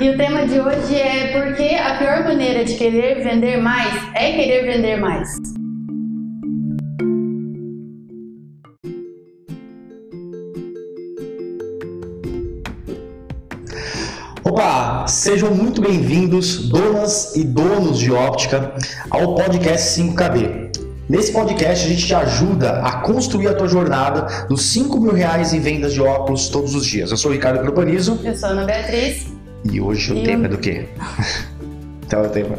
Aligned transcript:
E 0.00 0.08
o 0.08 0.16
tema 0.16 0.46
de 0.46 0.60
hoje 0.60 0.94
é 0.94 1.32
por 1.32 1.54
que 1.56 1.74
a 1.74 1.96
pior 1.98 2.24
maneira 2.24 2.64
de 2.64 2.74
querer 2.74 3.22
vender 3.22 3.56
mais 3.56 3.94
é 4.14 4.32
querer 4.32 4.64
vender 4.64 4.96
mais. 4.96 5.30
Opa, 14.44 15.06
sejam 15.06 15.54
muito 15.54 15.80
bem-vindos, 15.80 16.68
donas 16.68 17.34
e 17.36 17.44
donos 17.44 17.98
de 17.98 18.12
óptica, 18.12 18.74
ao 19.10 19.34
podcast 19.34 20.00
5KD. 20.00 20.69
Nesse 21.10 21.32
podcast 21.32 21.86
a 21.86 21.88
gente 21.88 22.06
te 22.06 22.14
ajuda 22.14 22.82
a 22.82 23.00
construir 23.00 23.48
a 23.48 23.54
tua 23.54 23.66
jornada 23.66 24.46
dos 24.46 24.62
5 24.66 25.00
mil 25.00 25.12
reais 25.12 25.52
em 25.52 25.58
vendas 25.58 25.92
de 25.92 26.00
óculos 26.00 26.48
todos 26.48 26.72
os 26.72 26.86
dias. 26.86 27.10
Eu 27.10 27.16
sou 27.16 27.32
o 27.32 27.34
Ricardo 27.34 27.58
Propanizo. 27.58 28.20
Eu 28.22 28.32
sou 28.36 28.48
a 28.48 28.52
Ana 28.52 28.64
Beatriz. 28.64 29.26
E 29.64 29.80
hoje 29.80 30.12
o 30.12 30.22
tema 30.22 30.46
é 30.46 30.48
do 30.48 30.58
quê? 30.58 30.86
então 32.06 32.22
o 32.22 32.28
tema. 32.28 32.56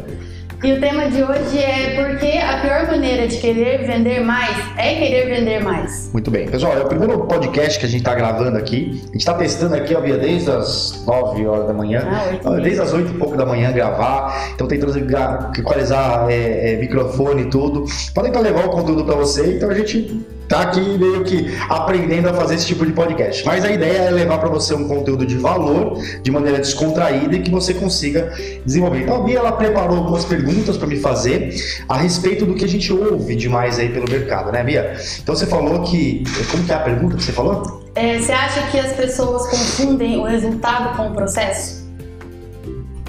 E 0.62 0.72
o 0.72 0.78
tema 0.78 1.10
de 1.10 1.20
hoje 1.20 1.58
é 1.58 1.96
por 1.96 2.20
que 2.20 2.38
a 2.38 2.60
pior 2.60 2.86
maneira 2.86 3.26
de 3.26 3.36
querer 3.38 3.84
vender 3.84 4.20
mais 4.20 4.56
é 4.76 4.94
querer 4.94 5.26
vender 5.26 5.60
mais. 5.60 6.08
Muito 6.12 6.30
bem. 6.30 6.46
Pessoal, 6.48 6.74
é 6.74 6.84
o 6.84 6.86
primeiro 6.86 7.26
podcast 7.26 7.80
que 7.80 7.86
a 7.86 7.88
gente 7.88 8.02
está 8.02 8.14
gravando 8.14 8.56
aqui. 8.56 9.00
A 9.02 9.06
gente 9.06 9.16
está 9.16 9.34
testando 9.34 9.74
aqui, 9.74 9.92
ó, 9.92 10.00
desde 10.00 10.48
as 10.48 11.04
9 11.04 11.46
horas 11.48 11.66
da 11.66 11.72
manhã. 11.72 12.06
Ah, 12.44 12.60
desde 12.60 12.80
as 12.80 12.92
8 12.92 13.10
e 13.10 13.14
pouco 13.18 13.36
da 13.36 13.44
manhã 13.44 13.72
gravar. 13.72 14.52
Então 14.54 14.68
tentando 14.68 14.96
equalizar 15.58 16.30
é, 16.30 16.74
é, 16.74 16.76
microfone 16.76 17.42
e 17.42 17.50
tudo. 17.50 17.84
Para 18.14 18.22
tentar 18.22 18.38
levar 18.38 18.64
o 18.66 18.70
conteúdo 18.70 19.04
para 19.04 19.16
você. 19.16 19.56
Então 19.56 19.68
a 19.68 19.74
gente 19.74 20.24
tá 20.52 20.60
aqui 20.60 20.80
meio 20.80 21.24
que 21.24 21.56
aprendendo 21.66 22.28
a 22.28 22.34
fazer 22.34 22.56
esse 22.56 22.66
tipo 22.66 22.84
de 22.84 22.92
podcast. 22.92 23.44
Mas 23.46 23.64
a 23.64 23.70
ideia 23.70 24.02
é 24.02 24.10
levar 24.10 24.36
para 24.36 24.50
você 24.50 24.74
um 24.74 24.86
conteúdo 24.86 25.24
de 25.24 25.38
valor, 25.38 25.98
de 26.22 26.30
maneira 26.30 26.58
descontraída 26.58 27.34
e 27.34 27.40
que 27.40 27.50
você 27.50 27.72
consiga 27.72 28.30
desenvolver. 28.62 29.00
Então 29.00 29.16
a 29.16 29.20
Bia 29.24 29.38
ela 29.38 29.52
preparou 29.52 29.96
algumas 29.96 30.26
perguntas 30.26 30.76
para 30.76 30.86
me 30.86 31.00
fazer 31.00 31.54
a 31.88 31.96
respeito 31.96 32.44
do 32.44 32.54
que 32.54 32.66
a 32.66 32.68
gente 32.68 32.92
ouve 32.92 33.34
demais 33.34 33.78
aí 33.78 33.88
pelo 33.88 34.06
mercado, 34.06 34.52
né, 34.52 34.62
Bia? 34.62 34.94
Então 35.22 35.34
você 35.34 35.46
falou 35.46 35.84
que 35.84 36.22
como 36.50 36.64
que 36.64 36.72
é 36.72 36.74
a 36.74 36.80
pergunta 36.80 37.16
que 37.16 37.22
você 37.22 37.32
falou? 37.32 37.82
É, 37.94 38.18
você 38.18 38.32
acha 38.32 38.70
que 38.70 38.78
as 38.78 38.92
pessoas 38.92 39.48
confundem 39.48 40.18
o 40.18 40.24
resultado 40.24 40.96
com 40.98 41.08
o 41.08 41.14
processo? 41.14 41.82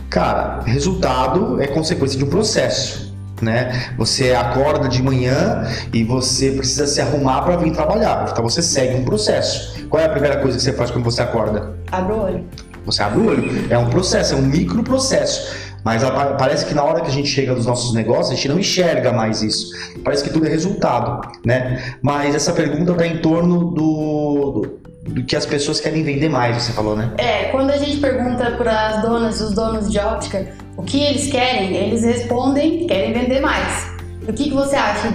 Cara, 0.10 0.62
resultado 0.62 1.62
é 1.62 1.68
consequência 1.68 2.18
de 2.18 2.24
um 2.24 2.30
processo 2.30 3.13
né? 3.44 3.94
Você 3.98 4.34
acorda 4.34 4.88
de 4.88 5.02
manhã 5.04 5.68
e 5.94 6.04
você 6.04 6.52
precisa 6.52 6.88
se 6.88 7.02
arrumar 7.02 7.42
para 7.42 7.58
vir 7.58 7.72
trabalhar. 7.72 8.30
Então 8.32 8.44
você 8.44 8.62
segue 8.62 8.96
um 8.96 9.06
processo. 9.06 9.86
Qual 9.88 10.02
é 10.02 10.06
a 10.06 10.10
primeira 10.10 10.38
coisa 10.38 10.58
que 10.58 10.64
você 10.64 10.74
faz 10.74 10.90
quando 10.90 11.04
você 11.04 11.22
acorda? 11.22 11.76
Abre 11.92 12.14
o 12.14 12.22
olho. 12.22 12.46
Você 12.86 13.04
abre 13.04 13.20
o 13.20 13.28
olho. 13.28 13.68
É 13.70 13.78
um 13.78 13.90
processo, 13.90 14.34
é 14.34 14.38
um 14.38 14.42
micro 14.42 14.84
processo. 14.84 15.74
Mas 15.84 16.02
parece 16.38 16.66
que 16.66 16.74
na 16.74 16.84
hora 16.84 17.02
que 17.02 17.08
a 17.08 17.12
gente 17.12 17.28
chega 17.28 17.54
nos 17.54 17.66
nossos 17.66 17.94
negócios, 17.94 18.32
a 18.32 18.36
gente 18.36 18.48
não 18.48 18.58
enxerga 18.58 19.12
mais 19.12 19.42
isso. 19.42 19.70
Parece 20.04 20.24
que 20.24 20.30
tudo 20.30 20.48
é 20.48 20.50
resultado, 20.50 21.30
né? 21.46 21.96
Mas 22.02 22.34
essa 22.34 22.54
pergunta 22.54 22.94
está 22.94 23.06
em 23.06 23.18
torno 23.18 23.66
do, 23.66 24.52
do, 24.52 24.80
do, 25.04 25.24
que 25.24 25.36
as 25.36 25.46
pessoas 25.46 25.80
querem 25.80 26.04
vender 26.04 26.30
mais, 26.30 26.62
você 26.62 26.72
falou, 26.72 26.96
né? 26.96 27.12
É, 27.18 27.46
quando 27.46 27.72
a 27.72 27.78
gente 27.78 27.98
pergunta 27.98 28.52
para 28.52 28.88
as 28.88 29.02
donas 29.02 29.42
os 29.42 29.54
donos 29.54 29.92
de 29.92 30.00
óptica 30.00 30.48
o 30.78 30.84
que 30.84 31.02
eles 31.02 31.28
querem, 31.28 31.76
eles 31.76 32.04
respondem 32.04 32.88
querem 32.88 33.14
vender 33.14 33.42
mais. 33.42 33.92
O 34.28 34.34
que, 34.34 34.46
que 34.46 34.54
você 34.54 34.76
acha 34.76 35.14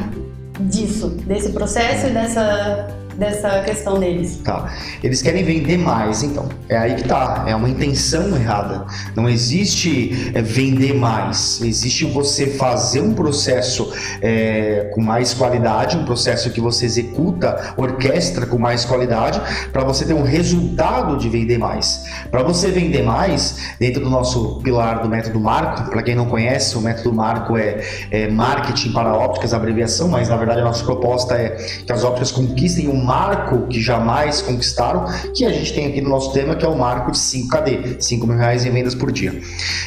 disso, 0.61 1.09
desse 1.27 1.53
processo 1.53 2.09
e 2.09 2.11
dessa 2.11 2.89
dessa 3.19 3.61
questão 3.63 3.99
deles. 3.99 4.41
Tá. 4.45 4.73
Eles 5.03 5.21
querem 5.21 5.43
vender 5.43 5.77
mais, 5.77 6.23
então. 6.23 6.49
É 6.69 6.77
aí 6.77 6.95
que 6.95 7.05
tá. 7.05 7.45
É 7.47 7.55
uma 7.55 7.69
intenção 7.69 8.37
errada. 8.37 8.87
Não 9.17 9.29
existe 9.29 10.31
é, 10.35 10.41
vender 10.41 10.95
mais. 10.95 11.61
Existe 11.61 12.05
você 12.05 12.47
fazer 12.47 13.01
um 13.01 13.13
processo 13.13 13.93
é, 14.23 14.91
com 14.95 15.03
mais 15.03 15.35
qualidade, 15.35 15.97
um 15.97 16.05
processo 16.05 16.51
que 16.51 16.61
você 16.61 16.87
executa, 16.87 17.75
orquestra 17.77 18.47
com 18.47 18.59
mais 18.59 18.85
qualidade, 18.85 19.41
para 19.73 19.83
você 19.83 20.05
ter 20.05 20.15
um 20.15 20.23
resultado 20.23 21.17
de 21.17 21.29
vender 21.29 21.59
mais. 21.59 22.05
Para 22.31 22.45
você 22.45 22.71
vender 22.71 23.03
mais, 23.03 23.75
dentro 23.81 24.03
do 24.03 24.09
nosso 24.09 24.61
pilar 24.63 25.03
do 25.03 25.09
método 25.09 25.41
Marco, 25.41 25.91
para 25.91 26.03
quem 26.03 26.15
não 26.15 26.27
conhece, 26.27 26.77
o 26.79 26.81
método 26.81 27.13
Marco 27.13 27.57
é, 27.57 27.83
é 28.11 28.29
marketing 28.31 28.93
para 28.93 29.13
ópticas, 29.13 29.53
abreviação, 29.53 30.09
mas 30.09 30.29
na 30.29 30.37
verdade 30.37 30.61
a 30.61 30.65
nossa 30.65 30.85
proposta 30.85 31.35
é 31.35 31.51
que 31.85 31.91
as 31.91 32.05
ópticas 32.05 32.31
conquistem 32.31 32.89
um 32.89 33.08
marco 33.09 33.67
que 33.69 33.81
jamais 33.81 34.43
conquistaram, 34.43 35.07
que 35.35 35.47
a 35.47 35.51
gente 35.51 35.73
tem 35.73 35.87
aqui 35.87 36.03
no 36.03 36.11
nosso 36.11 36.31
tema, 36.35 36.55
que 36.55 36.65
é 36.65 36.69
o 36.69 36.77
marco 36.77 37.11
de 37.11 37.19
5KD, 37.19 38.03
5 38.03 38.27
mil 38.27 38.37
reais 38.37 38.67
em 38.67 38.71
vendas 38.71 38.95
por 38.95 39.11
dia. 39.11 39.41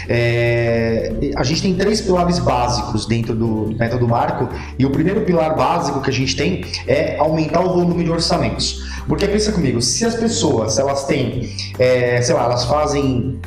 É, 0.09 1.13
a 1.35 1.43
gente 1.43 1.61
tem 1.61 1.75
três 1.75 2.01
pilares 2.01 2.39
básicos 2.39 3.05
dentro 3.05 3.35
do 3.35 3.75
método 3.77 4.07
marco, 4.07 4.49
e 4.79 4.85
o 4.87 4.89
primeiro 4.89 5.21
pilar 5.21 5.55
básico 5.55 6.01
que 6.01 6.09
a 6.09 6.13
gente 6.13 6.35
tem 6.35 6.65
é 6.87 7.17
aumentar 7.19 7.61
o 7.61 7.69
volume 7.73 8.03
de 8.03 8.09
orçamentos. 8.09 8.89
Porque 9.07 9.27
pensa 9.27 9.51
comigo, 9.51 9.79
se 9.81 10.03
as 10.03 10.15
pessoas 10.15 10.79
elas 10.79 11.05
têm, 11.05 11.47
é, 11.77 12.19
sei 12.23 12.33
lá, 12.33 12.45
elas 12.45 12.65
fazem 12.65 13.39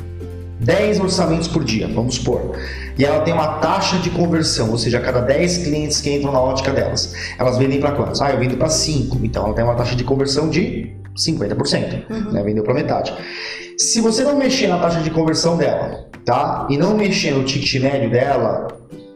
10 0.61 1.01
orçamentos 1.01 1.49
por 1.49 1.63
dia, 1.65 1.87
vamos 1.93 2.15
supor. 2.15 2.55
E 2.97 3.03
ela 3.03 3.21
tem 3.21 3.33
uma 3.33 3.59
taxa 3.59 3.97
de 3.97 4.09
conversão, 4.09 4.71
ou 4.71 4.77
seja, 4.77 4.99
a 4.99 5.01
cada 5.01 5.19
10 5.19 5.59
clientes 5.59 5.99
que 6.01 6.11
entram 6.11 6.31
na 6.31 6.39
ótica 6.39 6.71
delas, 6.71 7.13
elas 7.37 7.57
vendem 7.57 7.79
para 7.79 7.91
quantos? 7.91 8.21
Ah, 8.21 8.31
eu 8.31 8.39
vendo 8.39 8.57
para 8.57 8.69
5. 8.69 9.19
Então 9.23 9.45
ela 9.45 9.53
tem 9.53 9.63
uma 9.63 9.75
taxa 9.75 9.95
de 9.95 10.03
conversão 10.03 10.49
de 10.49 10.95
50%, 11.17 12.09
uhum. 12.09 12.31
né? 12.31 12.43
Vendeu 12.43 12.63
para 12.63 12.73
metade. 12.73 13.13
Se 13.77 13.99
você 13.99 14.23
não 14.23 14.37
mexer 14.37 14.67
na 14.67 14.77
taxa 14.77 15.01
de 15.01 15.09
conversão 15.09 15.57
dela, 15.57 16.05
tá? 16.23 16.67
E 16.69 16.77
não 16.77 16.95
mexer 16.95 17.31
no 17.31 17.43
ticket 17.43 17.81
médio 17.81 18.09
dela, 18.09 18.67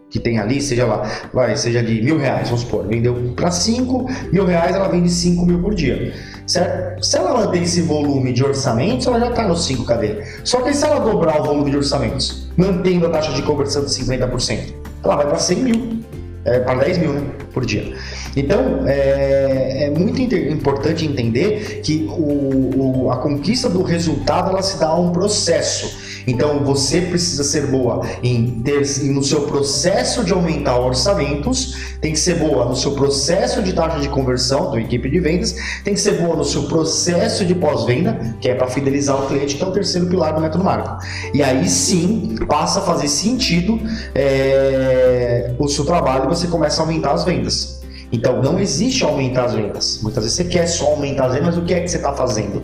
que 0.09 0.19
tem 0.19 0.39
ali, 0.39 0.61
seja 0.61 0.85
lá, 0.85 1.09
vai, 1.33 1.55
seja 1.55 1.83
de 1.83 2.01
mil 2.01 2.17
reais, 2.17 2.49
vamos 2.49 2.61
supor, 2.61 2.87
vendeu 2.87 3.33
para 3.35 3.51
5 3.51 4.09
mil 4.31 4.45
reais, 4.45 4.75
ela 4.75 4.87
vende 4.87 5.09
5 5.09 5.45
mil 5.45 5.61
por 5.61 5.75
dia. 5.75 6.13
Certo? 6.49 7.05
Se 7.05 7.15
ela 7.15 7.31
mantém 7.31 7.61
esse 7.61 7.83
volume 7.83 8.33
de 8.33 8.43
orçamentos, 8.43 9.05
ela 9.05 9.19
já 9.19 9.29
está 9.29 9.47
no 9.47 9.55
5 9.55 9.85
KD. 9.85 10.23
Só 10.43 10.61
que 10.61 10.73
se 10.73 10.83
ela 10.83 10.99
dobrar 10.99 11.39
o 11.41 11.43
volume 11.43 11.69
de 11.69 11.77
orçamentos, 11.77 12.47
mantendo 12.57 13.05
a 13.05 13.09
taxa 13.11 13.31
de 13.33 13.43
conversão 13.43 13.85
de 13.85 13.91
50%, 13.91 14.73
ela 15.03 15.15
vai 15.15 15.27
para 15.27 15.37
100 15.37 15.57
mil, 15.57 15.99
é, 16.45 16.59
para 16.61 16.79
10 16.79 16.97
mil 16.97 17.13
né, 17.13 17.21
por 17.53 17.63
dia. 17.63 17.95
Então, 18.35 18.83
é, 18.87 19.83
é 19.83 19.89
muito 19.91 20.19
importante 20.19 21.05
entender 21.05 21.81
que 21.83 22.07
o, 22.09 23.03
o, 23.03 23.11
a 23.11 23.17
conquista 23.17 23.69
do 23.69 23.83
resultado 23.83 24.49
ela 24.49 24.63
se 24.63 24.79
dá 24.79 24.87
a 24.87 24.99
um 24.99 25.11
processo. 25.11 26.08
Então 26.27 26.63
você 26.63 27.01
precisa 27.01 27.43
ser 27.43 27.67
boa 27.67 28.05
em 28.23 28.61
ter 28.61 28.79
no 29.03 29.23
seu 29.23 29.41
processo 29.41 30.23
de 30.23 30.33
aumentar 30.33 30.79
orçamentos, 30.79 31.75
tem 32.01 32.13
que 32.13 32.19
ser 32.19 32.35
boa 32.35 32.65
no 32.65 32.75
seu 32.75 32.91
processo 32.91 33.61
de 33.61 33.73
taxa 33.73 33.99
de 33.99 34.09
conversão 34.09 34.71
da 34.71 34.79
equipe 34.79 35.09
de 35.09 35.19
vendas, 35.19 35.55
tem 35.83 35.93
que 35.93 35.99
ser 35.99 36.13
boa 36.21 36.35
no 36.35 36.45
seu 36.45 36.63
processo 36.63 37.45
de 37.45 37.55
pós-venda, 37.55 38.35
que 38.39 38.49
é 38.49 38.55
para 38.55 38.67
fidelizar 38.67 39.21
o 39.21 39.27
cliente, 39.27 39.55
que 39.55 39.63
é 39.63 39.67
o 39.67 39.71
terceiro 39.71 40.07
pilar 40.07 40.33
do 40.33 40.41
método 40.41 40.63
marco. 40.63 41.03
E 41.33 41.43
aí 41.43 41.67
sim 41.67 42.35
passa 42.47 42.79
a 42.79 42.81
fazer 42.81 43.07
sentido 43.07 43.79
é, 44.15 45.53
o 45.57 45.67
seu 45.67 45.85
trabalho 45.85 46.25
e 46.25 46.27
você 46.27 46.47
começa 46.47 46.81
a 46.81 46.85
aumentar 46.85 47.13
as 47.13 47.23
vendas. 47.23 47.79
Então 48.11 48.41
não 48.41 48.59
existe 48.59 49.03
aumentar 49.03 49.45
as 49.45 49.53
vendas. 49.53 49.99
Muitas 50.01 50.23
vezes 50.23 50.37
você 50.37 50.45
quer 50.45 50.67
só 50.67 50.91
aumentar 50.91 51.25
as 51.25 51.33
vendas, 51.33 51.55
mas 51.55 51.57
o 51.57 51.65
que 51.65 51.73
é 51.73 51.81
que 51.81 51.87
você 51.87 51.97
está 51.97 52.13
fazendo? 52.13 52.63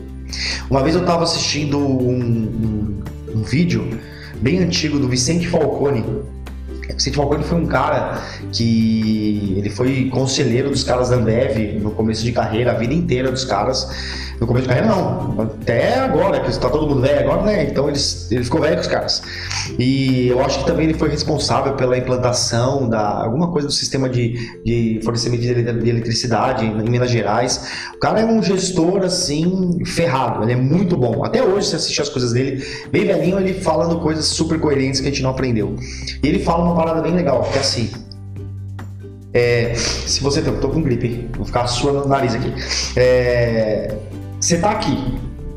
Uma 0.69 0.81
vez 0.81 0.95
eu 0.95 1.01
estava 1.01 1.23
assistindo 1.23 1.77
um, 1.77 2.09
um 2.09 3.01
um 3.35 3.43
vídeo 3.43 3.99
bem 4.41 4.59
antigo 4.59 4.97
do 4.97 5.09
Vicente 5.09 5.47
Falcone. 5.47 6.03
Vicente 6.95 7.15
Falcone 7.15 7.43
foi 7.43 7.59
um 7.59 7.65
cara 7.67 8.21
que 8.51 9.55
ele 9.57 9.69
foi 9.69 10.09
conselheiro 10.09 10.69
dos 10.69 10.83
caras 10.83 11.09
da 11.09 11.17
Ambev 11.17 11.79
no 11.81 11.91
começo 11.91 12.23
de 12.23 12.31
carreira, 12.31 12.71
a 12.71 12.75
vida 12.75 12.93
inteira 12.93 13.31
dos 13.31 13.45
caras 13.45 13.87
no 14.39 14.47
começo 14.47 14.67
de 14.67 14.73
carreira, 14.73 14.93
não. 14.93 15.41
Até 15.41 15.99
agora, 15.99 16.39
que 16.41 16.49
está 16.49 16.69
todo 16.69 16.87
mundo 16.87 17.01
velho 17.01 17.19
agora, 17.19 17.43
né? 17.43 17.63
Então 17.63 17.87
eles, 17.87 18.29
ele 18.31 18.43
ficou 18.43 18.61
velho 18.61 18.75
com 18.75 18.81
os 18.81 18.87
caras. 18.87 19.21
E 19.79 20.27
eu 20.27 20.43
acho 20.43 20.59
que 20.59 20.65
também 20.65 20.85
ele 20.85 20.97
foi 20.97 21.09
responsável 21.09 21.73
pela 21.73 21.97
implantação 21.97 22.89
da 22.89 23.23
alguma 23.23 23.51
coisa 23.51 23.67
do 23.67 23.73
sistema 23.73 24.09
de, 24.09 24.35
de 24.63 24.99
fornecimento 25.03 25.41
de 25.41 25.89
eletricidade 25.89 26.65
em 26.65 26.89
Minas 26.89 27.09
Gerais. 27.09 27.71
O 27.95 27.99
cara 27.99 28.21
é 28.21 28.25
um 28.25 28.41
gestor, 28.43 29.03
assim, 29.03 29.83
ferrado. 29.85 30.43
Ele 30.43 30.53
é 30.53 30.57
muito 30.57 30.97
bom. 30.97 31.23
Até 31.23 31.41
hoje, 31.43 31.67
se 31.67 31.75
assistir 31.75 32.01
as 32.01 32.09
coisas 32.09 32.33
dele, 32.33 32.65
bem 32.91 33.05
velhinho, 33.05 33.39
ele 33.39 33.53
falando 33.53 33.99
coisas 33.99 34.25
super 34.25 34.59
coerentes 34.59 34.99
que 34.99 35.07
a 35.07 35.09
gente 35.09 35.23
não 35.23 35.29
aprendeu. 35.29 35.75
E 36.21 36.27
ele 36.27 36.39
fala 36.39 36.63
uma 36.63 36.75
parada 36.85 37.01
bem 37.01 37.15
legal, 37.15 37.41
que 37.51 37.57
é 37.57 37.61
assim. 37.61 37.91
É, 39.33 39.73
se 39.75 40.21
você 40.21 40.41
tem, 40.41 40.55
tô 40.57 40.69
com 40.69 40.81
gripe, 40.81 41.29
vou 41.35 41.45
ficar 41.45 41.67
suando 41.67 42.01
no 42.01 42.07
nariz 42.07 42.35
aqui. 42.35 42.53
É, 42.95 43.93
você 44.39 44.55
está 44.55 44.71
aqui, 44.71 44.95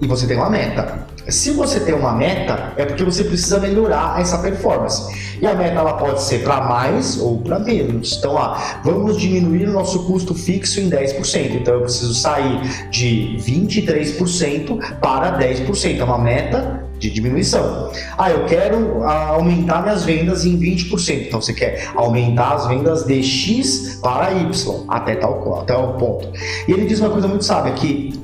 e 0.00 0.06
você 0.06 0.26
tem 0.26 0.36
uma 0.36 0.50
meta. 0.50 1.06
Se 1.28 1.50
você 1.50 1.80
tem 1.80 1.94
uma 1.94 2.12
meta, 2.12 2.72
é 2.76 2.86
porque 2.86 3.04
você 3.04 3.22
precisa 3.22 3.60
melhorar 3.60 4.18
essa 4.18 4.38
performance. 4.38 5.36
E 5.42 5.46
a 5.46 5.54
meta 5.54 5.78
ela 5.78 5.92
pode 5.92 6.22
ser 6.22 6.42
para 6.42 6.62
mais 6.62 7.20
ou 7.20 7.38
para 7.42 7.58
menos. 7.58 8.16
Então, 8.18 8.38
ah, 8.38 8.80
vamos 8.82 9.18
diminuir 9.18 9.68
o 9.68 9.72
nosso 9.72 10.06
custo 10.06 10.34
fixo 10.34 10.80
em 10.80 10.88
10%. 10.88 11.56
Então, 11.56 11.74
eu 11.74 11.80
preciso 11.82 12.14
sair 12.14 12.88
de 12.90 13.36
23% 13.40 14.98
para 15.00 15.38
10%. 15.38 16.00
É 16.00 16.04
uma 16.04 16.16
meta 16.16 16.88
de 16.98 17.10
diminuição. 17.10 17.92
Ah, 18.16 18.30
eu 18.30 18.46
quero 18.46 19.02
ah, 19.04 19.28
aumentar 19.28 19.82
minhas 19.82 20.04
vendas 20.04 20.46
em 20.46 20.58
20%. 20.58 21.26
Então 21.26 21.42
você 21.42 21.52
quer 21.52 21.90
aumentar 21.94 22.54
as 22.54 22.66
vendas 22.66 23.04
de 23.04 23.22
X 23.22 23.98
para 24.02 24.32
Y 24.32 24.84
até 24.88 25.14
tal 25.14 25.60
até 25.60 25.76
o 25.76 25.92
ponto. 25.94 26.32
E 26.66 26.72
ele 26.72 26.86
diz 26.86 27.00
uma 27.00 27.10
coisa 27.10 27.28
muito 27.28 27.44
sábia 27.44 27.72
que 27.74 28.18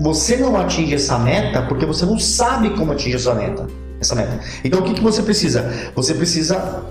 você 0.00 0.36
não 0.36 0.58
atinge 0.58 0.94
essa 0.94 1.18
meta 1.18 1.60
porque 1.62 1.84
você 1.84 2.06
não 2.06 2.18
sabe 2.18 2.70
como 2.70 2.92
atingir 2.92 3.16
essa 3.16 3.34
meta. 3.34 3.66
Essa 4.00 4.14
meta. 4.14 4.40
Então 4.64 4.80
o 4.80 4.82
que, 4.82 4.94
que 4.94 5.02
você 5.02 5.22
precisa? 5.22 5.92
Você 5.94 6.14
precisa. 6.14 6.84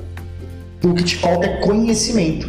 O 0.83 0.93
que 0.93 1.03
te 1.03 1.17
falta 1.17 1.47
é 1.47 1.57
conhecimento. 1.57 2.47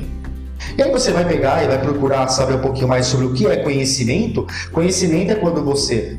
E 0.76 0.82
aí 0.82 0.90
você 0.90 1.10
vai 1.12 1.26
pegar 1.26 1.64
e 1.64 1.66
vai 1.66 1.80
procurar 1.80 2.28
saber 2.28 2.54
um 2.54 2.60
pouquinho 2.60 2.86
mais 2.86 3.06
sobre 3.06 3.26
o 3.26 3.32
que 3.32 3.46
é 3.46 3.56
conhecimento. 3.56 4.46
Conhecimento 4.70 5.32
é 5.32 5.34
quando 5.34 5.64
você 5.64 6.18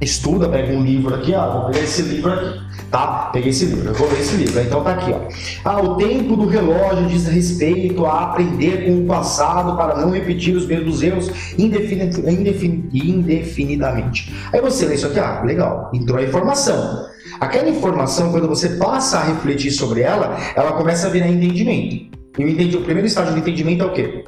estuda, 0.00 0.48
pega 0.48 0.72
um 0.72 0.82
livro 0.82 1.14
aqui, 1.14 1.32
ó, 1.34 1.60
vou 1.60 1.70
pegar 1.70 1.84
esse 1.84 2.02
livro 2.02 2.32
aqui, 2.32 2.60
tá? 2.90 3.30
Peguei 3.32 3.50
esse 3.50 3.66
livro, 3.66 3.88
eu 3.88 3.94
vou 3.94 4.08
ler 4.08 4.20
esse 4.20 4.36
livro. 4.36 4.60
Então 4.60 4.82
tá 4.82 4.92
aqui, 4.92 5.12
ó. 5.12 5.20
Ah, 5.64 5.80
o 5.80 5.96
tempo 5.96 6.36
do 6.36 6.46
relógio 6.46 7.06
diz 7.06 7.26
respeito 7.26 8.06
a 8.06 8.24
aprender 8.24 8.86
com 8.86 9.00
o 9.00 9.06
passado 9.06 9.76
para 9.76 9.96
não 9.96 10.10
repetir 10.10 10.56
os 10.56 10.66
mesmos 10.66 11.02
erros 11.02 11.30
indefinidamente. 11.56 14.32
Aí 14.52 14.60
você 14.60 14.86
lê 14.86 14.94
isso 14.94 15.06
aqui, 15.06 15.18
ah, 15.18 15.42
legal, 15.44 15.90
entrou 15.92 16.18
a 16.18 16.22
informação. 16.22 17.06
Aquela 17.40 17.68
informação, 17.68 18.32
quando 18.32 18.48
você 18.48 18.70
passa 18.70 19.18
a 19.18 19.24
refletir 19.24 19.70
sobre 19.70 20.00
ela, 20.00 20.36
ela 20.56 20.72
começa 20.72 21.06
a 21.06 21.10
virar 21.10 21.28
entendimento. 21.28 22.08
E 22.38 22.44
o, 22.44 22.48
entendi, 22.48 22.76
o 22.76 22.82
primeiro 22.82 23.06
estágio 23.06 23.32
do 23.32 23.38
entendimento 23.38 23.82
é 23.82 23.86
o 23.86 23.92
quê? 23.92 24.24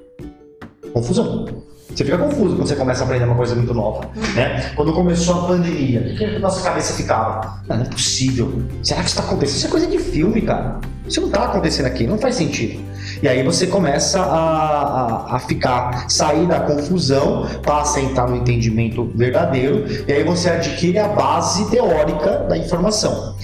Confusão. 0.92 1.69
Você 1.94 2.04
fica 2.04 2.18
confuso 2.18 2.56
quando 2.56 2.68
você 2.68 2.76
começa 2.76 3.02
a 3.02 3.04
aprender 3.04 3.24
uma 3.24 3.34
coisa 3.34 3.54
muito 3.54 3.74
nova, 3.74 4.08
né? 4.34 4.72
Quando 4.74 4.92
começou 4.92 5.42
a 5.42 5.46
pandemia, 5.48 6.00
o 6.00 6.16
que 6.16 6.24
a 6.24 6.38
nossa 6.38 6.62
cabeça 6.62 6.94
ficava? 6.94 7.60
Não, 7.68 7.76
não 7.76 7.84
é 7.84 7.88
possível. 7.88 8.62
Será 8.82 9.00
que 9.00 9.06
isso 9.08 9.18
está 9.18 9.28
acontecendo? 9.28 9.56
Isso 9.56 9.66
é 9.66 9.70
coisa 9.70 9.86
de 9.86 9.98
filme, 9.98 10.40
cara. 10.42 10.78
Isso 11.06 11.20
não 11.20 11.28
está 11.28 11.44
acontecendo 11.44 11.86
aqui, 11.86 12.06
não 12.06 12.18
faz 12.18 12.36
sentido. 12.36 12.80
E 13.22 13.28
aí 13.28 13.42
você 13.42 13.66
começa 13.66 14.20
a, 14.20 15.32
a, 15.32 15.36
a, 15.36 15.38
ficar, 15.40 16.08
sair 16.08 16.46
da 16.46 16.60
confusão, 16.60 17.46
passa 17.62 17.98
a 17.98 18.02
entrar 18.02 18.28
no 18.28 18.36
entendimento 18.36 19.10
verdadeiro, 19.14 19.84
e 20.06 20.12
aí 20.12 20.22
você 20.22 20.50
adquire 20.50 20.98
a 20.98 21.08
base 21.08 21.68
teórica 21.70 22.46
da 22.48 22.56
informação. 22.56 23.34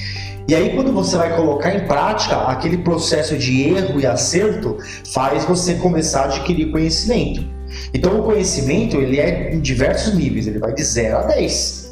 E 0.49 0.55
aí, 0.55 0.77
quando 0.77 0.93
você 0.93 1.17
vai 1.17 1.35
colocar 1.35 1.75
em 1.75 1.89
prática, 1.89 2.37
aquele 2.43 2.79
processo 2.79 3.37
de 3.37 3.63
erro 3.63 3.99
e 3.99 4.07
acerto 4.07 4.77
faz 5.13 5.45
você 5.45 5.75
começar 5.75 6.21
a 6.21 6.25
adquirir 6.27 6.71
conhecimento. 6.71 7.56
Então 7.93 8.21
o 8.21 8.23
conhecimento 8.23 8.97
ele 8.97 9.19
é 9.19 9.55
em 9.55 9.61
diversos 9.61 10.15
níveis, 10.15 10.47
ele 10.47 10.59
vai 10.59 10.75
de 10.75 10.83
0 10.83 11.19
a 11.19 11.23
10. 11.23 11.87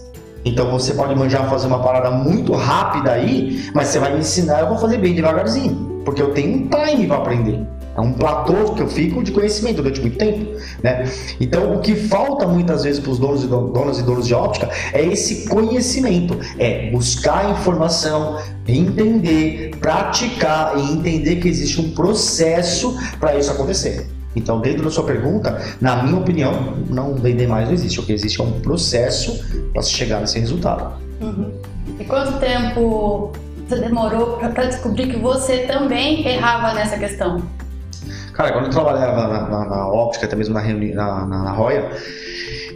Então 0.45 0.71
você 0.71 0.93
pode 0.93 1.15
manjar 1.15 1.49
fazer 1.49 1.67
uma 1.67 1.83
parada 1.83 2.11
muito 2.11 2.53
rápida 2.53 3.13
aí, 3.13 3.71
mas 3.75 3.89
você 3.89 3.99
vai 3.99 4.13
me 4.13 4.21
ensinar, 4.21 4.61
eu 4.61 4.69
vou 4.69 4.79
fazer 4.79 4.99
bem 4.99 5.15
devagarzinho, 5.15 6.03
porque 6.05 6.21
eu 6.21 6.33
tenho 6.33 6.59
um 6.59 6.69
time 6.69 7.07
para 7.07 7.17
aprender. 7.17 7.67
É 7.97 8.01
um 8.01 8.13
platô 8.13 8.75
que 8.75 8.83
eu 8.83 8.89
fico 8.89 9.23
de 9.23 9.31
conhecimento 9.31 9.77
durante 9.77 10.01
muito 10.01 10.19
tempo, 10.19 10.61
né? 10.83 11.09
Então, 11.41 11.77
o 11.77 11.81
que 11.81 11.95
falta 11.95 12.47
muitas 12.47 12.83
vezes 12.83 12.99
para 12.99 13.13
os 13.13 13.19
donos 13.19 13.45
e 13.45 13.47
donas 13.47 14.01
e 14.01 14.03
donos 14.03 14.27
de 14.27 14.35
óptica 14.35 14.69
é 14.93 15.05
esse 15.07 15.49
conhecimento, 15.49 16.37
é 16.59 16.91
buscar 16.91 17.53
informação, 17.53 18.39
entender, 18.67 19.77
praticar 19.81 20.77
e 20.77 20.93
entender 20.93 21.37
que 21.37 21.49
existe 21.49 21.81
um 21.81 21.93
processo 21.93 22.99
para 23.21 23.39
isso 23.39 23.53
acontecer. 23.53 24.14
Então, 24.37 24.61
dentro 24.61 24.85
da 24.85 24.91
sua 24.91 25.05
pergunta, 25.05 25.61
na 25.81 26.03
minha 26.03 26.17
opinião, 26.17 26.75
não 26.89 27.15
vender 27.15 27.47
mais 27.47 27.67
não 27.67 27.75
existe. 27.75 28.01
O 28.01 28.03
que 28.03 28.13
existe 28.13 28.41
é 28.41 28.45
um 28.45 28.61
processo 28.61 29.45
para 29.73 29.83
se 29.83 29.91
chegar 29.91 30.21
nesse 30.21 30.39
resultado. 30.39 30.93
Uhum. 31.21 31.53
E 31.99 32.05
quanto 32.05 32.39
tempo 32.39 33.33
você 33.67 33.81
demorou 33.81 34.39
para 34.39 34.67
descobrir 34.67 35.09
que 35.09 35.19
você 35.19 35.59
também 35.59 36.27
errava 36.27 36.75
nessa 36.75 36.99
questão? 36.99 37.43
Cara, 38.33 38.53
quando 38.53 38.65
eu 38.65 38.71
trabalhava 38.71 39.29
na, 39.29 39.49
na, 39.49 39.65
na 39.65 39.89
óptica, 39.89 40.27
até 40.27 40.35
mesmo 40.35 40.55
na, 40.55 40.63
na, 40.63 41.27
na, 41.27 41.45
na 41.45 41.53
Roya, 41.53 41.89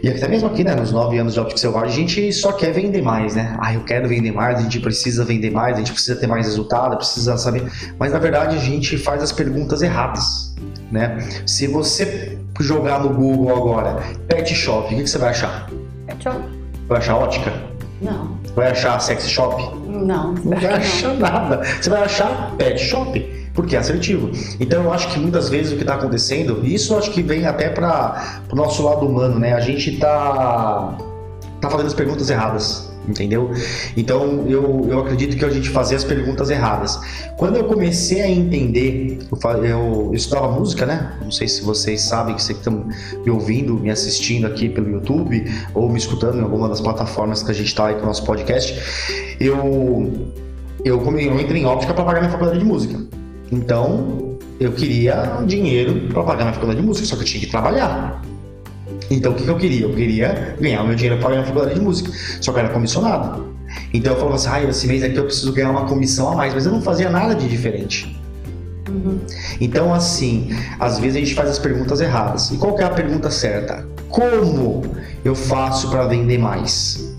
e 0.01 0.07
até 0.07 0.29
mesmo 0.29 0.47
aqui, 0.47 0.63
né, 0.63 0.73
nos 0.73 0.91
nove 0.91 1.17
anos 1.17 1.33
de 1.33 1.39
óptica 1.41 1.59
selvagem, 1.59 1.89
a 1.89 2.07
gente 2.07 2.31
só 2.31 2.53
quer 2.53 2.71
vender 2.71 3.01
mais, 3.01 3.35
né? 3.35 3.57
Ah, 3.59 3.73
eu 3.73 3.83
quero 3.83 4.07
vender 4.07 4.31
mais, 4.31 4.57
a 4.57 4.61
gente 4.61 4.79
precisa 4.79 5.25
vender 5.25 5.51
mais, 5.51 5.75
a 5.75 5.79
gente 5.79 5.91
precisa 5.91 6.17
ter 6.17 6.27
mais 6.27 6.45
resultado, 6.45 6.95
precisa 6.95 7.37
saber. 7.37 7.69
Mas 7.99 8.13
na 8.13 8.19
verdade 8.19 8.55
a 8.55 8.59
gente 8.59 8.97
faz 8.97 9.21
as 9.21 9.33
perguntas 9.33 9.81
erradas 9.81 10.55
né? 10.91 11.17
Se 11.45 11.67
você 11.67 12.37
jogar 12.59 12.99
no 12.99 13.09
Google 13.09 13.55
agora 13.55 14.03
pet 14.27 14.53
shop, 14.53 14.85
o 14.85 14.97
que, 14.97 15.03
que 15.03 15.09
você 15.09 15.17
vai 15.17 15.29
achar? 15.29 15.69
Pet 16.07 16.23
shop. 16.23 16.39
Vai 16.87 16.97
achar 16.97 17.15
ótica? 17.15 17.53
Não. 18.01 18.37
Vai 18.55 18.71
achar 18.71 18.99
sex 18.99 19.29
shop? 19.29 19.61
Não. 19.87 20.33
Não 20.33 20.59
vai 20.59 20.73
achar 20.73 21.13
não. 21.13 21.19
nada. 21.19 21.61
Você 21.63 21.89
vai 21.89 22.03
achar 22.03 22.55
pet 22.57 22.79
shop 22.79 23.39
porque 23.53 23.75
é 23.75 23.79
assertivo. 23.79 24.31
Então 24.59 24.83
eu 24.83 24.93
acho 24.93 25.09
que 25.09 25.19
muitas 25.19 25.49
vezes 25.49 25.73
o 25.73 25.75
que 25.75 25.81
está 25.81 25.95
acontecendo, 25.95 26.65
isso 26.65 26.93
eu 26.93 26.97
acho 26.99 27.11
que 27.11 27.21
vem 27.21 27.45
até 27.45 27.69
para 27.69 28.41
o 28.51 28.55
nosso 28.55 28.83
lado 28.83 29.05
humano, 29.05 29.37
né? 29.37 29.53
A 29.53 29.59
gente 29.59 29.93
está 29.93 30.97
tá 31.59 31.69
fazendo 31.69 31.87
as 31.87 31.93
perguntas 31.93 32.29
erradas 32.29 32.88
entendeu? 33.09 33.51
Então 33.97 34.45
eu, 34.47 34.87
eu 34.89 34.99
acredito 34.99 35.35
que 35.35 35.43
a 35.43 35.49
gente 35.49 35.69
fazia 35.69 35.97
as 35.97 36.03
perguntas 36.03 36.49
erradas. 36.49 36.99
Quando 37.37 37.57
eu 37.57 37.63
comecei 37.65 38.21
a 38.21 38.29
entender, 38.29 39.19
eu, 39.31 39.65
eu, 39.65 40.11
estudava 40.13 40.51
música, 40.51 40.85
né? 40.85 41.17
Não 41.21 41.31
sei 41.31 41.47
se 41.47 41.61
vocês 41.61 42.01
sabem 42.01 42.35
que 42.35 42.43
vocês 42.43 42.57
estão 42.57 42.87
me 43.25 43.31
ouvindo, 43.31 43.73
me 43.75 43.89
assistindo 43.89 44.45
aqui 44.45 44.69
pelo 44.69 44.89
YouTube 44.89 45.43
ou 45.73 45.89
me 45.89 45.97
escutando 45.97 46.37
em 46.37 46.41
alguma 46.41 46.69
das 46.69 46.81
plataformas 46.81 47.43
que 47.43 47.51
a 47.51 47.53
gente 47.53 47.67
está 47.67 47.87
aí 47.87 47.95
com 47.95 48.03
o 48.03 48.05
nosso 48.05 48.23
podcast. 48.23 48.77
Eu, 49.39 50.27
eu, 50.85 51.19
eu 51.19 51.39
entrei 51.39 51.61
em 51.61 51.65
óptica 51.65 51.93
para 51.93 52.03
pagar 52.03 52.19
minha 52.19 52.31
faculdade 52.31 52.59
de 52.59 52.65
música. 52.65 52.99
Então 53.51 54.37
eu 54.59 54.71
queria 54.73 55.41
dinheiro 55.45 56.07
para 56.09 56.23
pagar 56.23 56.43
minha 56.43 56.53
faculdade 56.53 56.81
de 56.81 56.85
música, 56.85 57.07
só 57.07 57.15
que 57.15 57.21
eu 57.21 57.25
tinha 57.25 57.39
que 57.39 57.49
trabalhar. 57.49 58.21
Então 59.09 59.31
o 59.31 59.35
que, 59.35 59.43
que 59.43 59.49
eu 59.49 59.57
queria? 59.57 59.85
Eu 59.85 59.93
queria 59.93 60.55
ganhar 60.59 60.83
o 60.83 60.87
meu 60.87 60.95
dinheiro 60.95 61.19
para 61.19 61.29
pagar 61.29 61.41
a 61.41 61.45
faculdade 61.45 61.75
de 61.75 61.81
música, 61.81 62.11
só 62.39 62.53
que 62.53 62.59
era 62.59 62.69
comissionado. 62.69 63.55
Então 63.93 64.13
eu 64.13 64.19
falava 64.19 64.35
assim, 64.35 64.49
ah, 64.49 64.63
esse 64.63 64.87
mês 64.87 65.03
aqui 65.03 65.17
eu 65.17 65.25
preciso 65.25 65.53
ganhar 65.53 65.71
uma 65.71 65.85
comissão 65.85 66.31
a 66.31 66.35
mais, 66.35 66.53
mas 66.53 66.65
eu 66.65 66.71
não 66.71 66.81
fazia 66.81 67.09
nada 67.09 67.35
de 67.35 67.47
diferente. 67.47 68.19
Uhum. 68.89 69.19
Então, 69.61 69.93
assim, 69.93 70.49
às 70.79 70.99
vezes 70.99 71.15
a 71.15 71.19
gente 71.19 71.35
faz 71.35 71.49
as 71.49 71.59
perguntas 71.59 72.01
erradas. 72.01 72.49
E 72.51 72.57
qual 72.57 72.77
é 72.79 72.83
a 72.83 72.89
pergunta 72.89 73.29
certa? 73.29 73.87
Como 74.09 74.83
eu 75.23 75.35
faço 75.35 75.89
para 75.89 76.07
vender 76.07 76.39
mais? 76.39 77.15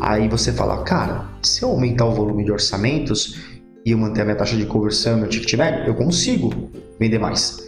Aí 0.00 0.28
você 0.28 0.52
fala, 0.52 0.82
cara, 0.82 1.24
se 1.42 1.62
eu 1.62 1.70
aumentar 1.70 2.04
o 2.04 2.12
volume 2.12 2.44
de 2.44 2.52
orçamentos 2.52 3.40
e 3.86 3.92
eu 3.92 3.98
manter 3.98 4.22
a 4.22 4.24
minha 4.24 4.36
taxa 4.36 4.56
de 4.56 4.66
conversão, 4.66 5.16
meu 5.16 5.28
ticket 5.28 5.54
médio, 5.54 5.86
eu 5.86 5.94
consigo 5.94 6.70
vender 6.98 7.18
mais. 7.18 7.58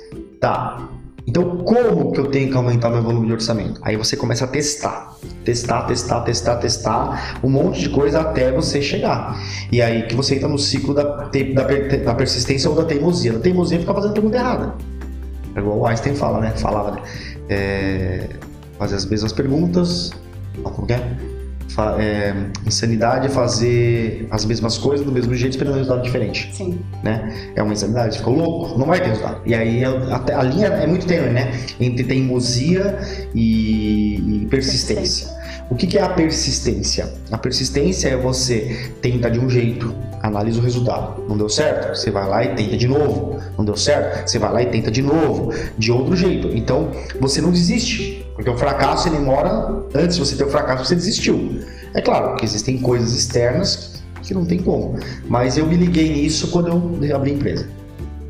Tá, 0.41 0.89
então, 1.27 1.59
como 1.59 2.13
que 2.13 2.21
eu 2.21 2.27
tenho 2.29 2.51
que 2.51 2.57
aumentar 2.57 2.89
meu 2.89 3.03
volume 3.03 3.27
de 3.27 3.33
orçamento? 3.33 3.81
Aí 3.83 3.97
você 3.97 4.17
começa 4.17 4.45
a 4.45 4.49
testar, 4.49 5.17
testar, 5.45 5.83
testar, 5.83 6.21
testar, 6.21 6.57
testar, 6.57 7.41
um 7.43 7.51
monte 7.51 7.81
de 7.81 7.89
coisa 7.89 8.21
até 8.21 8.53
você 8.53 8.81
chegar. 8.81 9.37
E 9.73 9.83
aí 9.83 10.07
que 10.07 10.15
você 10.15 10.37
entra 10.37 10.49
no 10.49 10.59
ciclo 10.59 10.95
da, 10.95 11.03
da, 11.03 11.97
da 12.05 12.15
persistência 12.15 12.71
ou 12.71 12.77
da 12.77 12.85
teimosia. 12.85 13.33
Da 13.33 13.41
teimosia 13.41 13.81
fica 13.81 13.93
fazendo 13.93 14.13
pergunta 14.13 14.37
errada. 14.37 14.75
É 15.57 15.59
igual 15.59 15.79
o 15.79 15.87
Einstein 15.87 16.15
fala, 16.15 16.39
né? 16.39 16.53
Falava, 16.53 16.93
né? 16.93 17.03
É, 17.49 18.29
fazer 18.79 18.95
as 18.95 19.05
mesmas 19.07 19.33
perguntas. 19.33 20.13
Como 20.63 20.87
é? 20.93 21.36
É, 21.99 22.35
insanidade 22.67 23.27
é 23.27 23.31
fazer 23.31 24.27
as 24.31 24.45
mesmas 24.45 24.79
coisas 24.79 25.05
do 25.05 25.13
mesmo 25.13 25.35
jeito 25.35 25.53
esperando 25.53 25.75
um 25.75 25.79
resultado 25.79 26.03
diferente. 26.03 26.51
Sim. 26.53 26.81
Né? 27.03 27.53
É 27.55 27.63
uma 27.63 27.73
insanidade, 27.73 28.19
ficou 28.19 28.35
louco, 28.35 28.79
não 28.79 28.87
vai 28.87 29.01
ter 29.01 29.09
resultado. 29.09 29.41
E 29.45 29.55
aí 29.55 29.85
a, 29.85 29.91
a, 29.91 30.41
a 30.41 30.43
linha 30.43 30.69
é 30.69 30.87
muito 30.87 31.07
tênue, 31.07 31.31
né? 31.31 31.53
Entre 31.79 32.05
teimosia 32.05 32.99
e, 33.35 34.43
e 34.43 34.47
persistência. 34.47 35.37
O 35.69 35.75
que, 35.75 35.87
que 35.87 35.99
é 35.99 36.03
a 36.03 36.09
persistência? 36.09 37.13
A 37.31 37.39
persistência 37.39 38.09
é 38.09 38.17
você 38.17 38.93
tenta 39.03 39.29
de 39.29 39.41
um 39.41 39.51
jeito, 39.51 39.93
analisa 40.23 40.61
o 40.61 40.63
resultado. 40.63 41.25
Não 41.29 41.37
deu 41.37 41.49
certo? 41.49 41.97
Você 41.97 42.11
vai 42.11 42.29
lá 42.29 42.45
e 42.45 42.55
tenta 42.55 42.77
de 42.77 42.87
novo. 42.87 43.41
Não 43.59 43.65
deu 43.65 43.77
certo? 43.77 44.29
Você 44.29 44.39
vai 44.39 44.53
lá 44.53 44.63
e 44.63 44.67
tenta 44.67 44.91
de 44.91 45.03
novo, 45.03 45.53
de 45.77 45.91
outro 45.91 46.15
jeito. 46.15 46.49
Então, 46.57 46.91
você 47.21 47.41
não 47.41 47.51
desiste. 47.51 48.26
Porque 48.37 48.51
o 48.51 48.57
fracasso 48.57 49.09
ele 49.09 49.19
mora 49.19 49.83
antes 49.95 50.17
de 50.17 50.25
você 50.25 50.37
ter 50.37 50.45
o 50.45 50.51
fracasso, 50.51 50.85
você 50.85 50.95
desistiu. 50.95 51.61
É 51.95 52.03
claro 52.03 52.37
que 52.37 52.45
existem 52.45 52.79
coisas 52.79 53.15
externas 53.15 54.03
que 54.23 54.35
não 54.35 54.45
tem 54.45 54.59
como. 54.59 54.99
Mas 55.27 55.57
eu 55.57 55.67
me 55.67 55.77
liguei 55.77 56.13
nisso 56.13 56.49
quando 56.49 56.69
eu 57.03 57.17
abri 57.17 57.31
a 57.31 57.35
empresa. 57.35 57.67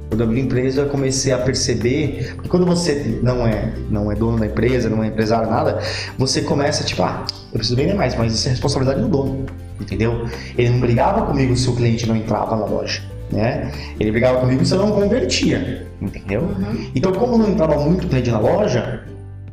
Quando 0.09 0.21
eu 0.21 0.27
abri 0.27 0.41
a 0.41 0.45
empresa, 0.45 0.83
eu 0.83 0.89
comecei 0.89 1.33
a 1.33 1.39
perceber, 1.39 2.35
porque 2.37 2.49
quando 2.49 2.65
você 2.65 3.19
não 3.23 3.45
é, 3.45 3.73
não 3.91 4.13
é 4.13 4.15
dono 4.15 4.39
da 4.39 4.47
empresa, 4.47 4.89
não 4.89 5.03
é 5.03 5.09
empresário, 5.09 5.51
nada, 5.51 5.81
você 6.17 6.43
começa 6.43 6.85
tipo, 6.85 7.03
ah, 7.03 7.27
eu 7.53 7.59
preciso 7.59 7.75
vender 7.75 7.95
mais, 7.95 8.15
mas 8.15 8.33
isso 8.33 8.47
é 8.47 8.51
responsabilidade 8.53 9.03
do 9.03 9.09
dono, 9.09 9.47
entendeu? 9.81 10.27
Ele 10.57 10.71
não 10.71 10.81
brigava 10.81 11.27
comigo 11.27 11.57
se 11.57 11.69
o 11.69 11.75
cliente 11.75 12.07
não 12.07 12.15
entrava 12.15 12.57
na 12.57 12.65
loja. 12.65 13.03
Né? 13.33 13.73
Ele 13.99 14.13
brigava 14.13 14.39
comigo 14.39 14.65
se 14.65 14.73
eu 14.73 14.79
não 14.79 14.93
convertia, 14.93 15.85
entendeu? 16.01 16.43
Uhum. 16.43 16.91
Então, 16.95 17.11
como 17.11 17.37
não 17.37 17.51
entrava 17.51 17.77
muito 17.81 18.07
cliente 18.07 18.31
na 18.31 18.39
loja, 18.39 19.03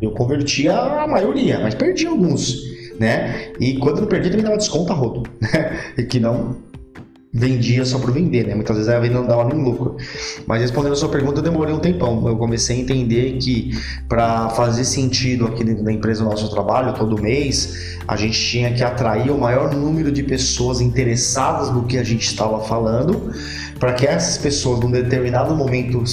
eu 0.03 0.11
convertia 0.11 0.75
a 0.75 1.07
maioria, 1.07 1.59
mas 1.59 1.73
perdi 1.73 2.05
alguns, 2.05 2.61
né? 2.99 3.53
E 3.59 3.77
quando 3.77 3.99
eu 3.99 4.07
perdi, 4.07 4.29
também 4.29 4.43
dava 4.43 4.57
desconto 4.57 4.91
a 4.91 4.95
rodo, 4.95 5.23
né? 5.41 5.79
E 5.97 6.03
que 6.03 6.19
não 6.19 6.55
vendia 7.33 7.83
só 7.83 7.97
por 7.97 8.11
vender, 8.11 8.45
né? 8.45 8.53
Muitas 8.53 8.77
vezes 8.77 8.91
a 8.91 8.99
venda 8.99 9.15
não 9.15 9.25
dava 9.25 9.43
nem 9.45 9.63
lucro. 9.63 9.97
Mas 10.45 10.61
respondendo 10.61 10.93
a 10.93 10.95
sua 10.95 11.09
pergunta, 11.09 11.39
eu 11.39 11.43
demorei 11.43 11.73
um 11.73 11.79
tempão. 11.79 12.27
Eu 12.27 12.37
comecei 12.37 12.77
a 12.77 12.79
entender 12.79 13.37
que 13.39 13.71
para 14.07 14.49
fazer 14.49 14.83
sentido 14.83 15.47
aqui 15.47 15.63
dentro 15.63 15.83
da 15.83 15.91
empresa 15.91 16.23
o 16.23 16.29
nosso 16.29 16.51
trabalho, 16.51 16.93
todo 16.93 17.19
mês, 17.19 17.97
a 18.07 18.15
gente 18.15 18.39
tinha 18.39 18.71
que 18.71 18.83
atrair 18.83 19.31
o 19.31 19.37
maior 19.37 19.73
número 19.73 20.11
de 20.11 20.21
pessoas 20.21 20.79
interessadas 20.79 21.71
no 21.71 21.85
que 21.85 21.97
a 21.97 22.03
gente 22.03 22.27
estava 22.27 22.59
falando, 22.59 23.33
para 23.79 23.93
que 23.93 24.05
essas 24.05 24.37
pessoas, 24.37 24.79
num 24.81 24.91
determinado 24.91 25.55
momento, 25.55 26.03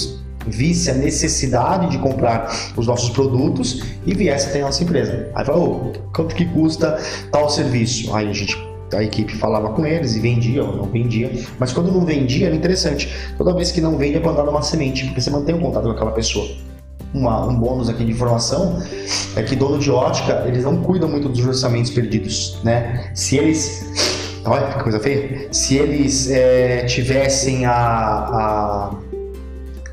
visse 0.47 0.89
a 0.89 0.93
necessidade 0.93 1.89
de 1.89 1.97
comprar 1.97 2.71
os 2.75 2.87
nossos 2.87 3.09
produtos 3.09 3.83
e 4.05 4.13
viesse 4.13 4.49
até 4.49 4.61
a 4.61 4.65
nossa 4.65 4.83
empresa. 4.83 5.29
Aí 5.35 5.45
falou, 5.45 5.93
oh, 5.95 6.11
quanto 6.13 6.35
que 6.35 6.45
custa 6.45 6.99
tal 7.31 7.49
serviço? 7.49 8.13
Aí 8.15 8.29
a 8.29 8.33
gente 8.33 8.55
a 8.95 9.03
equipe 9.03 9.35
falava 9.35 9.69
com 9.69 9.85
eles 9.85 10.15
e 10.15 10.19
vendia 10.19 10.63
ou 10.63 10.75
não 10.75 10.85
vendia. 10.85 11.31
Mas 11.57 11.71
quando 11.71 11.91
não 11.91 12.05
vendia, 12.05 12.47
era 12.47 12.55
interessante. 12.55 13.09
Toda 13.37 13.53
vez 13.53 13.71
que 13.71 13.81
não 13.81 13.97
vende, 13.97 14.17
é 14.17 14.19
plantada 14.19 14.49
uma 14.49 14.61
semente, 14.61 15.05
porque 15.05 15.21
você 15.21 15.29
mantém 15.29 15.55
um 15.55 15.59
contato 15.59 15.83
com 15.83 15.91
aquela 15.91 16.11
pessoa. 16.11 16.47
Uma, 17.13 17.45
um 17.45 17.55
bônus 17.55 17.89
aqui 17.89 18.05
de 18.05 18.11
informação 18.11 18.81
é 19.35 19.43
que 19.43 19.55
dono 19.55 19.79
de 19.79 19.91
ótica, 19.91 20.43
eles 20.47 20.63
não 20.63 20.77
cuidam 20.77 21.09
muito 21.09 21.27
dos 21.27 21.45
orçamentos 21.45 21.91
perdidos, 21.91 22.59
né? 22.63 23.11
Se 23.13 23.37
eles... 23.37 23.85
Olha 24.43 24.67
que 24.73 24.83
coisa 24.83 24.99
feia. 24.99 25.47
Se 25.51 25.77
eles 25.77 26.29
é, 26.31 26.83
tivessem 26.85 27.65
a, 27.65 27.73
a, 27.73 28.91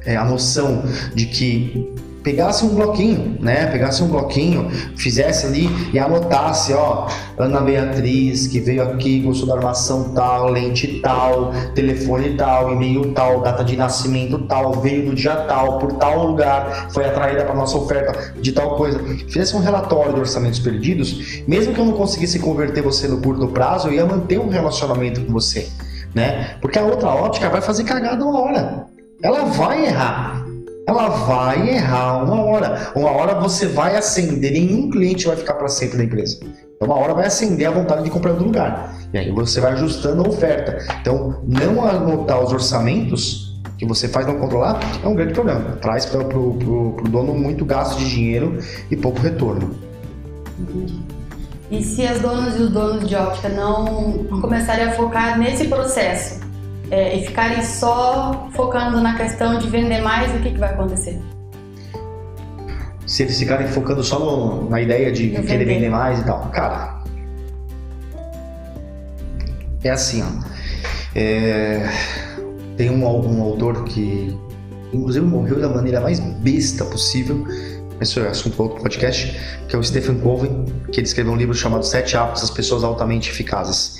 é, 0.08 0.16
a 0.16 0.24
noção 0.24 0.82
de 1.14 1.26
que 1.26 1.94
pegasse 2.22 2.64
um 2.64 2.74
bloquinho, 2.74 3.36
né? 3.40 3.66
Pegasse 3.66 4.02
um 4.02 4.08
bloquinho, 4.08 4.70
fizesse 4.96 5.46
ali 5.46 5.68
e 5.92 5.98
anotasse, 5.98 6.72
ó, 6.72 7.06
Ana 7.38 7.60
Beatriz, 7.60 8.46
que 8.46 8.58
veio 8.58 8.82
aqui, 8.82 9.20
gostou 9.20 9.48
da 9.48 9.54
armação 9.54 10.14
tal, 10.14 10.50
lente 10.50 11.00
tal, 11.00 11.52
telefone 11.74 12.36
tal, 12.36 12.72
e-mail 12.72 13.12
tal, 13.12 13.42
data 13.42 13.62
de 13.62 13.76
nascimento 13.76 14.38
tal, 14.40 14.72
veio 14.80 15.06
no 15.06 15.14
dia 15.14 15.36
tal, 15.36 15.78
por 15.78 15.92
tal 15.94 16.26
lugar, 16.26 16.88
foi 16.90 17.04
atraída 17.04 17.44
para 17.44 17.54
nossa 17.54 17.76
oferta 17.76 18.34
de 18.40 18.52
tal 18.52 18.76
coisa. 18.76 18.98
Fizesse 19.28 19.54
um 19.56 19.60
relatório 19.60 20.14
de 20.14 20.20
orçamentos 20.20 20.58
perdidos, 20.58 21.42
mesmo 21.46 21.74
que 21.74 21.80
eu 21.80 21.84
não 21.84 21.92
conseguisse 21.92 22.38
converter 22.38 22.82
você 22.82 23.06
no 23.06 23.20
curto 23.20 23.46
prazo, 23.48 23.88
eu 23.88 23.92
ia 23.92 24.06
manter 24.06 24.38
um 24.38 24.48
relacionamento 24.48 25.20
com 25.20 25.32
você, 25.32 25.68
né? 26.14 26.56
Porque 26.62 26.78
a 26.78 26.82
outra 26.82 27.08
ótica 27.08 27.48
vai 27.48 27.60
fazer 27.60 27.84
cagada 27.84 28.24
uma 28.24 28.40
hora. 28.40 28.97
Ela 29.22 29.44
vai 29.44 29.86
errar 29.86 30.48
ela 30.88 31.08
vai 31.08 31.68
errar 31.68 32.24
uma 32.24 32.42
hora. 32.42 32.92
Uma 32.94 33.10
hora 33.10 33.38
você 33.38 33.66
vai 33.66 33.94
acender, 33.94 34.52
nenhum 34.52 34.88
cliente 34.88 35.26
vai 35.26 35.36
ficar 35.36 35.52
para 35.52 35.68
sempre 35.68 35.98
na 35.98 36.04
empresa. 36.04 36.40
Então, 36.74 36.88
uma 36.88 36.96
hora 36.96 37.12
vai 37.12 37.26
acender 37.26 37.68
a 37.68 37.70
vontade 37.70 38.04
de 38.04 38.10
comprar 38.10 38.30
outro 38.30 38.46
lugar. 38.46 38.96
E 39.12 39.18
aí 39.18 39.30
você 39.30 39.60
vai 39.60 39.72
ajustando 39.72 40.24
a 40.24 40.28
oferta. 40.28 40.78
Então, 40.98 41.42
não 41.46 41.84
anotar 41.84 42.42
os 42.42 42.52
orçamentos 42.52 43.60
que 43.76 43.84
você 43.84 44.08
faz 44.08 44.26
não 44.26 44.38
controlar 44.38 44.80
é 45.04 45.06
um 45.06 45.14
grande 45.14 45.34
problema. 45.34 45.76
Traz 45.76 46.06
para 46.06 46.20
o 46.20 46.96
dono 47.10 47.34
muito 47.34 47.66
gasto 47.66 47.98
de 47.98 48.08
dinheiro 48.08 48.58
e 48.90 48.96
pouco 48.96 49.20
retorno. 49.20 49.76
E 51.70 51.84
se 51.84 52.06
as 52.06 52.18
donas 52.20 52.56
e 52.56 52.62
os 52.62 52.70
donos 52.70 53.06
de 53.06 53.14
óptica 53.14 53.50
não 53.50 54.24
começarem 54.40 54.86
a 54.86 54.92
focar 54.92 55.38
nesse 55.38 55.68
processo, 55.68 56.40
é, 56.90 57.16
e 57.16 57.26
ficarem 57.26 57.62
só 57.62 58.48
focando 58.54 59.00
na 59.00 59.16
questão 59.16 59.58
de 59.58 59.68
vender 59.68 60.00
mais, 60.00 60.34
o 60.34 60.42
que, 60.42 60.50
que 60.50 60.58
vai 60.58 60.70
acontecer? 60.70 61.20
Se 63.06 63.22
eles 63.22 63.38
ficarem 63.38 63.66
focando 63.68 64.02
só 64.02 64.18
no, 64.18 64.68
na 64.68 64.80
ideia 64.80 65.10
de 65.10 65.34
Eu 65.34 65.42
querer 65.42 65.64
vender. 65.64 65.74
vender 65.74 65.90
mais 65.90 66.20
e 66.20 66.24
tal, 66.24 66.48
cara, 66.50 66.98
é 69.82 69.90
assim, 69.90 70.22
ó. 70.22 70.26
É, 71.14 71.88
tem 72.76 72.90
um, 72.90 73.04
um 73.04 73.42
autor 73.42 73.84
que, 73.84 74.36
inclusive, 74.92 75.24
morreu 75.24 75.60
da 75.60 75.68
maneira 75.68 76.00
mais 76.00 76.20
besta 76.20 76.84
possível. 76.84 77.46
Esse 78.00 78.20
é 78.20 78.28
assunto 78.28 78.56
para 78.56 78.64
outro 78.64 78.82
podcast, 78.82 79.36
que 79.68 79.74
é 79.74 79.78
o 79.78 79.82
Stephen 79.82 80.20
Covey, 80.20 80.50
que 80.92 81.00
ele 81.00 81.06
escreveu 81.06 81.32
um 81.32 81.36
livro 81.36 81.54
chamado 81.54 81.84
Sete 81.84 82.16
Hábitos 82.16 82.42
das 82.42 82.50
Pessoas 82.50 82.84
Altamente 82.84 83.30
Eficazes. 83.30 83.96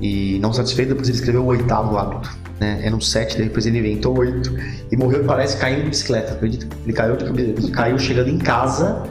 E 0.00 0.38
não 0.40 0.52
satisfeito, 0.52 0.90
depois 0.90 1.08
ele 1.08 1.16
escreveu 1.16 1.42
o 1.42 1.46
oitavo 1.46 1.96
hábito. 1.96 2.30
Né? 2.60 2.80
Era 2.84 2.94
um 2.94 3.00
sete, 3.00 3.36
depois 3.36 3.66
ele 3.66 3.78
inventou 3.78 4.16
oito. 4.18 4.54
E 4.90 4.96
morreu, 4.96 5.24
parece, 5.24 5.56
caindo 5.56 5.82
de 5.82 5.90
bicicleta, 5.90 6.32
acredita? 6.32 6.66
Ele 6.84 6.92
caiu, 6.92 7.16
de 7.16 7.24
cabeça, 7.24 7.70
caiu 7.70 7.98
chegando 7.98 8.30
em 8.30 8.38
casa, 8.38 9.04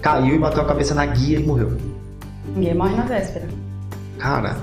caiu 0.00 0.36
e 0.36 0.38
bateu 0.38 0.62
a 0.62 0.66
cabeça 0.66 0.94
na 0.94 1.06
guia 1.06 1.38
e 1.38 1.42
morreu. 1.42 1.76
Ninguém 2.54 2.74
morre 2.74 2.96
na 2.96 3.04
véspera. 3.04 3.46
Cara, 4.18 4.56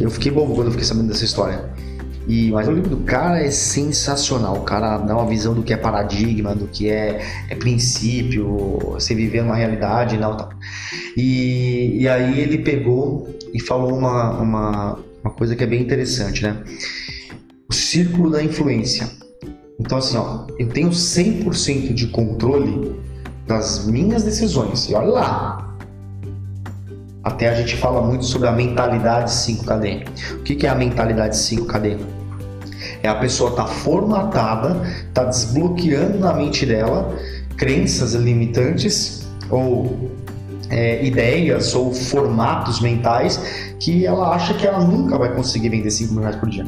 eu 0.00 0.10
fiquei 0.10 0.30
bobo 0.30 0.54
quando 0.54 0.66
eu 0.66 0.72
fiquei 0.72 0.86
sabendo 0.86 1.08
dessa 1.08 1.24
história. 1.24 1.70
E, 2.28 2.50
mas 2.52 2.68
o 2.68 2.72
livro 2.72 2.90
do 2.90 2.98
cara 2.98 3.42
é 3.42 3.50
sensacional. 3.50 4.56
O 4.56 4.62
cara 4.62 4.98
dá 4.98 5.16
uma 5.16 5.26
visão 5.26 5.54
do 5.54 5.62
que 5.62 5.72
é 5.72 5.76
paradigma, 5.76 6.54
do 6.54 6.66
que 6.66 6.88
é, 6.88 7.20
é 7.48 7.54
princípio, 7.54 8.78
você 8.92 9.14
viver 9.14 9.42
uma 9.42 9.56
realidade 9.56 10.16
não 10.16 10.36
tal. 10.36 10.50
E, 11.16 12.02
e 12.02 12.08
aí 12.08 12.38
ele 12.38 12.58
pegou 12.58 13.28
e 13.52 13.60
falou 13.60 13.96
uma, 13.96 14.30
uma, 14.38 14.98
uma 15.24 15.32
coisa 15.32 15.54
que 15.56 15.64
é 15.64 15.66
bem 15.66 15.82
interessante, 15.82 16.42
né? 16.42 16.62
O 17.68 17.74
círculo 17.74 18.30
da 18.30 18.42
influência. 18.42 19.08
Então, 19.78 19.98
assim, 19.98 20.16
ó, 20.16 20.46
eu 20.58 20.68
tenho 20.68 20.90
100% 20.90 21.94
de 21.94 22.08
controle 22.08 22.94
das 23.46 23.86
minhas 23.86 24.22
decisões. 24.22 24.88
E 24.88 24.94
olha 24.94 25.08
lá. 25.08 25.76
Até 27.22 27.48
a 27.48 27.54
gente 27.54 27.76
fala 27.76 28.00
muito 28.00 28.24
sobre 28.24 28.48
a 28.48 28.52
mentalidade 28.52 29.30
5KD. 29.30 30.36
O 30.36 30.42
que, 30.42 30.54
que 30.54 30.66
é 30.66 30.70
a 30.70 30.74
mentalidade 30.74 31.36
5KD? 31.36 31.98
É 33.02 33.08
a 33.08 33.14
pessoa 33.14 33.54
tá 33.54 33.66
formatada, 33.66 34.76
tá 35.12 35.24
desbloqueando 35.24 36.18
na 36.18 36.32
mente 36.32 36.64
dela 36.64 37.14
crenças 37.56 38.14
limitantes 38.14 39.26
ou 39.50 40.10
é, 40.70 41.04
ideias 41.04 41.74
ou 41.74 41.92
formatos 41.92 42.80
mentais 42.80 43.38
que 43.78 44.06
ela 44.06 44.30
acha 44.34 44.54
que 44.54 44.66
ela 44.66 44.80
nunca 44.80 45.18
vai 45.18 45.34
conseguir 45.34 45.68
vender 45.68 45.90
5 45.90 46.12
mil 46.12 46.22
reais 46.22 46.36
por 46.36 46.48
dia. 46.48 46.64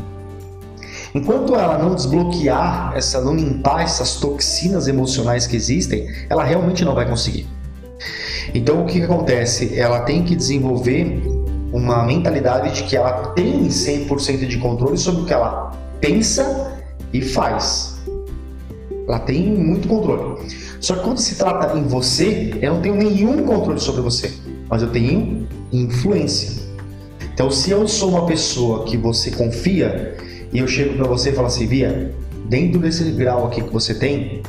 Enquanto 1.14 1.54
ela 1.54 1.78
não 1.78 1.94
desbloquear, 1.94 2.92
essa, 2.96 3.20
não 3.20 3.36
limpar 3.36 3.82
essas 3.82 4.16
toxinas 4.16 4.88
emocionais 4.88 5.46
que 5.46 5.54
existem, 5.54 6.08
ela 6.28 6.42
realmente 6.42 6.84
não 6.84 6.94
vai 6.94 7.06
conseguir. 7.06 7.46
Então 8.54 8.82
o 8.82 8.86
que, 8.86 8.94
que 8.94 9.04
acontece? 9.04 9.78
Ela 9.78 10.00
tem 10.00 10.24
que 10.24 10.34
desenvolver 10.34 11.22
uma 11.72 12.02
mentalidade 12.04 12.74
de 12.74 12.84
que 12.84 12.96
ela 12.96 13.28
tem 13.28 13.68
100% 13.68 14.46
de 14.46 14.58
controle 14.58 14.96
sobre 14.96 15.22
o 15.22 15.24
que 15.26 15.32
ela 15.32 15.70
pensa 16.00 16.72
e 17.12 17.20
faz. 17.20 17.91
Ela 19.12 19.20
tem 19.20 19.46
muito 19.46 19.86
controle. 19.88 20.40
Só 20.80 20.96
que 20.96 21.02
quando 21.02 21.18
se 21.18 21.34
trata 21.34 21.78
em 21.78 21.82
você, 21.82 22.54
eu 22.62 22.72
não 22.72 22.80
tenho 22.80 22.94
nenhum 22.94 23.44
controle 23.44 23.78
sobre 23.78 24.00
você, 24.00 24.32
mas 24.70 24.80
eu 24.80 24.88
tenho 24.88 25.46
influência. 25.70 26.62
Então, 27.34 27.50
se 27.50 27.70
eu 27.70 27.86
sou 27.86 28.08
uma 28.08 28.24
pessoa 28.24 28.84
que 28.84 28.96
você 28.96 29.30
confia 29.30 30.16
e 30.50 30.60
eu 30.60 30.66
chego 30.66 30.96
para 30.96 31.06
você 31.06 31.28
e 31.28 31.32
falo 31.34 31.48
assim, 31.48 31.66
Via, 31.66 32.14
dentro 32.48 32.80
desse 32.80 33.04
grau 33.10 33.46
aqui 33.48 33.60
que 33.60 33.70
você 33.70 33.92
tem, 33.92 34.42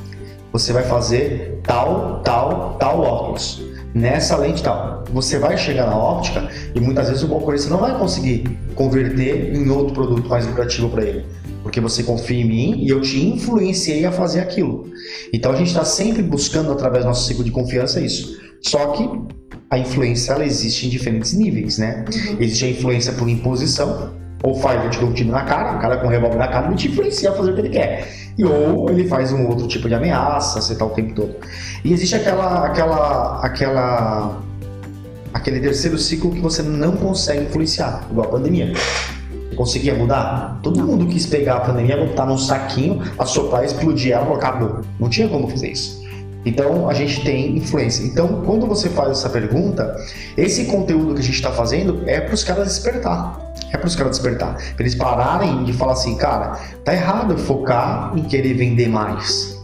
você 0.50 0.72
vai 0.72 0.84
fazer 0.84 1.60
tal, 1.64 2.22
tal, 2.24 2.78
tal 2.80 3.02
óculos. 3.02 3.62
Nessa 3.94 4.38
lente 4.38 4.64
tal. 4.64 5.04
Você 5.12 5.38
vai 5.38 5.58
chegar 5.58 5.88
na 5.88 5.98
óptica 5.98 6.50
e 6.74 6.80
muitas 6.80 7.10
vezes 7.10 7.22
o 7.22 7.28
concorrente 7.28 7.68
não 7.68 7.80
vai 7.80 8.00
conseguir 8.00 8.58
converter 8.76 9.54
em 9.54 9.70
outro 9.70 9.94
produto 9.94 10.30
mais 10.30 10.48
lucrativo 10.48 10.88
para 10.88 11.04
ele 11.04 11.26
porque 11.74 11.82
você 11.82 12.04
confia 12.04 12.40
em 12.40 12.46
mim 12.46 12.84
e 12.84 12.90
eu 12.90 13.02
te 13.02 13.20
influenciei 13.20 14.06
a 14.06 14.12
fazer 14.12 14.42
aquilo. 14.42 14.92
Então 15.34 15.52
a 15.52 15.56
gente 15.56 15.70
está 15.70 15.84
sempre 15.84 16.22
buscando 16.22 16.72
através 16.72 17.04
do 17.04 17.08
nosso 17.08 17.26
ciclo 17.28 17.44
de 17.44 17.50
confiança 17.50 18.00
isso. 18.00 18.40
Só 18.62 18.92
que 18.92 19.10
a 19.72 19.80
influência 19.80 20.34
ela 20.34 20.46
existe 20.46 20.86
em 20.86 20.90
diferentes 20.90 21.34
níveis, 21.34 21.80
né? 21.80 22.06
Uhum. 22.08 22.38
Existe 22.40 22.66
a 22.66 22.70
influência 22.70 23.14
por 23.14 23.28
imposição, 23.28 24.14
ou 24.44 24.54
faz 24.54 24.84
eu 24.84 24.92
te 24.92 25.00
dou 25.00 25.10
um 25.10 25.14
tiro 25.14 25.32
na 25.32 25.42
cara, 25.42 25.76
o 25.76 25.80
cara 25.80 25.98
com 25.98 26.06
um 26.06 26.10
revólver 26.12 26.38
na 26.38 26.48
cara 26.48 26.68
ele 26.68 26.76
te 26.76 26.90
influencia 26.90 27.32
a 27.32 27.34
fazer 27.34 27.52
o 27.52 27.56
que 27.56 27.62
ele 27.62 27.70
quer. 27.70 28.08
E 28.38 28.46
ou 28.46 28.88
ele 28.92 29.08
faz 29.08 29.34
um 29.34 29.48
outro 29.48 29.68
tipo 29.68 29.88
de 29.88 29.96
ameaça, 29.96 30.62
você 30.62 30.76
tá 30.76 30.86
o 30.86 30.92
tempo 30.92 31.16
todo. 31.16 31.36
E 31.84 31.92
existe 31.92 32.14
aquela 32.14 32.68
aquela 32.68 33.44
aquela 33.44 34.44
aquele 35.34 35.60
terceiro 35.60 35.98
ciclo 35.98 36.32
que 36.32 36.40
você 36.40 36.62
não 36.62 36.96
consegue 36.96 37.46
influenciar, 37.46 38.06
igual 38.12 38.28
a 38.28 38.30
pandemia. 38.30 38.74
Conseguia 39.56 39.94
mudar? 39.94 40.60
Todo 40.62 40.86
mundo 40.86 41.06
quis 41.06 41.26
pegar 41.26 41.58
a 41.58 41.60
pandemia, 41.62 41.98
botar 41.98 42.26
num 42.26 42.38
saquinho, 42.38 43.02
assoprar, 43.18 43.64
explodir 43.64 44.14
ela, 44.14 44.36
acabou. 44.36 44.82
Não 45.00 45.10
tinha 45.10 45.28
como 45.28 45.48
fazer 45.48 45.72
isso. 45.72 46.04
Então 46.46 46.90
a 46.90 46.94
gente 46.94 47.24
tem 47.24 47.58
influência. 47.58 48.04
Então, 48.04 48.44
quando 48.46 48.68
você 48.68 48.90
faz 48.90 49.12
essa 49.12 49.30
pergunta, 49.30 49.96
esse 50.36 50.66
conteúdo 50.66 51.14
que 51.14 51.22
a 51.22 51.24
gente 51.24 51.36
está 51.36 51.52
fazendo 51.52 52.04
é 52.06 52.20
para 52.20 52.34
os 52.34 52.44
caras 52.44 52.68
despertar. 52.68 53.40
É 53.72 53.78
para 53.78 53.88
os 53.88 53.96
caras 53.96 54.18
despertar. 54.18 54.56
Para 54.56 54.84
eles 54.84 54.96
pararem 54.96 55.64
de 55.64 55.74
falar 55.74 55.94
assim, 55.94 56.16
cara, 56.16 56.60
tá 56.84 56.94
errado 56.94 57.34
eu 57.34 57.38
focar 57.38 58.12
em 58.16 58.24
querer 58.24 58.54
vender 58.54 58.90
mais. 58.90 59.60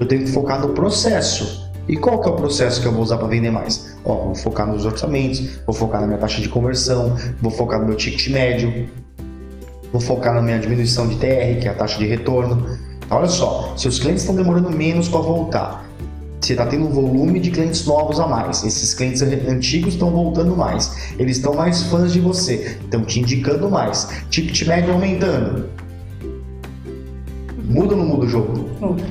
Eu 0.00 0.06
tenho 0.06 0.24
que 0.24 0.30
focar 0.30 0.60
no 0.60 0.70
processo. 0.70 1.70
E 1.88 1.96
qual 1.96 2.20
que 2.20 2.28
é 2.28 2.32
o 2.32 2.36
processo 2.36 2.80
que 2.80 2.86
eu 2.86 2.92
vou 2.92 3.02
usar 3.02 3.18
para 3.18 3.26
vender 3.26 3.50
mais? 3.50 3.96
Ó, 4.04 4.14
vou 4.26 4.34
focar 4.34 4.66
nos 4.66 4.84
orçamentos, 4.84 5.58
vou 5.66 5.74
focar 5.74 6.00
na 6.00 6.06
minha 6.06 6.18
taxa 6.18 6.40
de 6.40 6.48
conversão, 6.48 7.16
vou 7.40 7.50
focar 7.50 7.80
no 7.80 7.86
meu 7.86 7.96
ticket 7.96 8.28
médio, 8.28 8.88
vou 9.92 10.00
focar 10.00 10.34
na 10.34 10.40
minha 10.40 10.58
diminuição 10.58 11.06
de 11.06 11.16
TR, 11.16 11.60
que 11.60 11.68
é 11.68 11.70
a 11.70 11.74
taxa 11.74 11.98
de 11.98 12.06
retorno. 12.06 12.78
Então, 13.04 13.18
olha 13.18 13.28
só, 13.28 13.74
se 13.76 13.86
os 13.86 13.98
clientes 13.98 14.22
estão 14.22 14.34
demorando 14.34 14.70
menos 14.70 15.08
para 15.08 15.20
voltar, 15.20 15.86
você 16.40 16.54
está 16.54 16.66
tendo 16.66 16.86
um 16.86 16.90
volume 16.90 17.38
de 17.38 17.50
clientes 17.50 17.86
novos 17.86 18.18
a 18.18 18.26
mais. 18.26 18.64
Esses 18.64 18.94
clientes 18.94 19.22
antigos 19.22 19.94
estão 19.94 20.10
voltando 20.10 20.56
mais. 20.56 21.12
Eles 21.18 21.36
estão 21.36 21.54
mais 21.54 21.84
fãs 21.84 22.12
de 22.12 22.20
você, 22.20 22.78
estão 22.82 23.04
te 23.04 23.20
indicando 23.20 23.70
mais. 23.70 24.08
Ticket 24.28 24.66
médio 24.66 24.92
aumentando. 24.92 25.68
Muda 27.64 27.94
ou 27.94 28.00
não 28.00 28.06
muda 28.06 28.26
o 28.26 28.28
jogo? 28.28 28.68
Muda. 28.80 29.04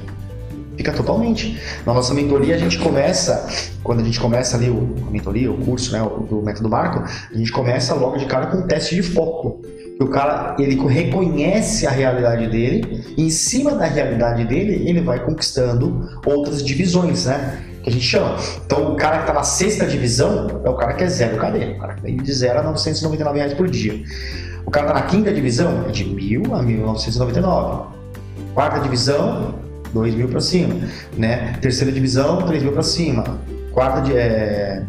Fica 0.75 0.91
totalmente. 0.91 1.57
Na 1.85 1.93
nossa 1.93 2.13
mentoria, 2.13 2.55
a 2.55 2.57
gente 2.57 2.77
começa, 2.79 3.47
quando 3.83 4.01
a 4.01 4.03
gente 4.03 4.19
começa 4.19 4.57
ali 4.57 4.69
o, 4.69 4.95
a 5.07 5.11
mentoria, 5.11 5.51
o 5.51 5.57
curso 5.57 5.93
né, 5.93 5.99
do 6.27 6.41
método 6.41 6.69
Marco, 6.69 6.99
a 6.99 7.37
gente 7.37 7.51
começa 7.51 7.93
logo 7.93 8.17
de 8.17 8.25
cara 8.25 8.47
com 8.47 8.57
um 8.57 8.67
teste 8.67 8.95
de 8.95 9.03
foco. 9.03 9.61
O 9.99 10.07
cara, 10.07 10.55
ele 10.57 10.75
reconhece 10.87 11.85
a 11.85 11.91
realidade 11.91 12.47
dele, 12.47 13.03
e 13.15 13.23
em 13.23 13.29
cima 13.29 13.75
da 13.75 13.85
realidade 13.85 14.45
dele, 14.45 14.87
ele 14.89 15.01
vai 15.01 15.23
conquistando 15.23 16.09
outras 16.25 16.63
divisões, 16.63 17.25
né? 17.25 17.63
Que 17.83 17.89
a 17.89 17.93
gente 17.93 18.05
chama. 18.05 18.35
Então, 18.65 18.93
o 18.93 18.95
cara 18.95 19.19
que 19.19 19.27
tá 19.27 19.33
na 19.33 19.43
sexta 19.43 19.85
divisão 19.85 20.61
é 20.63 20.69
o 20.69 20.75
cara 20.75 20.93
que 20.93 21.03
é 21.03 21.07
zero 21.07 21.37
KD. 21.37 21.75
O 21.75 21.79
cara 21.79 21.95
que 21.95 22.11
de 22.11 22.33
0 22.33 22.59
a 22.59 22.63
999 22.63 23.37
reais 23.37 23.53
por 23.53 23.69
dia. 23.69 24.03
O 24.65 24.71
cara 24.71 24.87
tá 24.87 24.93
na 24.93 25.01
quinta 25.03 25.33
divisão 25.33 25.85
é 25.87 25.91
de 25.91 26.05
1.000 26.05 26.53
a 26.53 26.63
1.999. 26.63 27.87
Quarta 28.53 28.79
divisão, 28.79 29.55
2 29.93 30.15
mil 30.15 30.27
para 30.27 30.39
cima, 30.39 30.75
né? 31.17 31.53
Terceira 31.61 31.91
divisão, 31.91 32.41
3 32.43 32.63
mil 32.63 32.71
para 32.71 32.83
cima. 32.83 33.23
Quarta 33.71 34.01
de 34.01 34.15
é... 34.15 34.83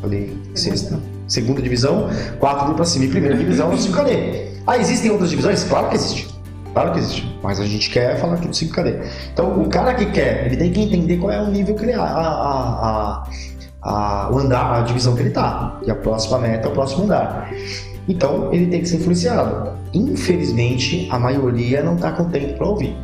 falei 0.00 0.36
sexta, 0.54 0.98
segunda 1.26 1.60
divisão, 1.60 2.08
4 2.38 2.66
mil 2.66 2.74
para 2.74 2.84
cima. 2.84 3.04
E 3.04 3.08
primeira 3.08 3.36
divisão, 3.36 3.70
5KD. 3.70 4.46
Ah, 4.66 4.78
existem 4.78 5.10
outras 5.10 5.30
divisões? 5.30 5.64
Claro 5.64 5.88
que 5.88 5.96
existe. 5.96 6.28
Claro 6.72 6.92
que 6.92 6.98
existe. 6.98 7.38
Mas 7.42 7.60
a 7.60 7.64
gente 7.64 7.88
quer 7.88 8.18
falar 8.18 8.34
aqui 8.34 8.48
do 8.48 8.54
5KD. 8.54 9.00
Então, 9.32 9.62
o 9.62 9.68
cara 9.68 9.94
que 9.94 10.06
quer, 10.06 10.46
ele 10.46 10.56
tem 10.56 10.72
que 10.72 10.82
entender 10.82 11.16
qual 11.18 11.32
é 11.32 11.40
o 11.40 11.50
nível 11.50 11.74
que 11.74 11.84
ele 11.84 11.94
a, 11.94 12.02
a, 12.02 13.24
a, 13.82 14.30
o 14.32 14.38
andar, 14.38 14.80
a 14.80 14.80
divisão 14.82 15.14
que 15.14 15.22
ele 15.22 15.30
tá. 15.30 15.80
E 15.86 15.90
a 15.90 15.94
próxima 15.94 16.38
meta 16.38 16.68
é 16.68 16.70
o 16.70 16.74
próximo 16.74 17.04
andar. 17.04 17.50
Então, 18.08 18.52
ele 18.52 18.66
tem 18.66 18.80
que 18.80 18.88
ser 18.88 18.96
influenciado. 18.96 19.70
Infelizmente, 19.94 21.08
a 21.10 21.18
maioria 21.18 21.82
não 21.82 21.94
está 21.94 22.12
com 22.12 22.28
tempo 22.28 22.58
para 22.58 22.66
ouvir. 22.66 22.96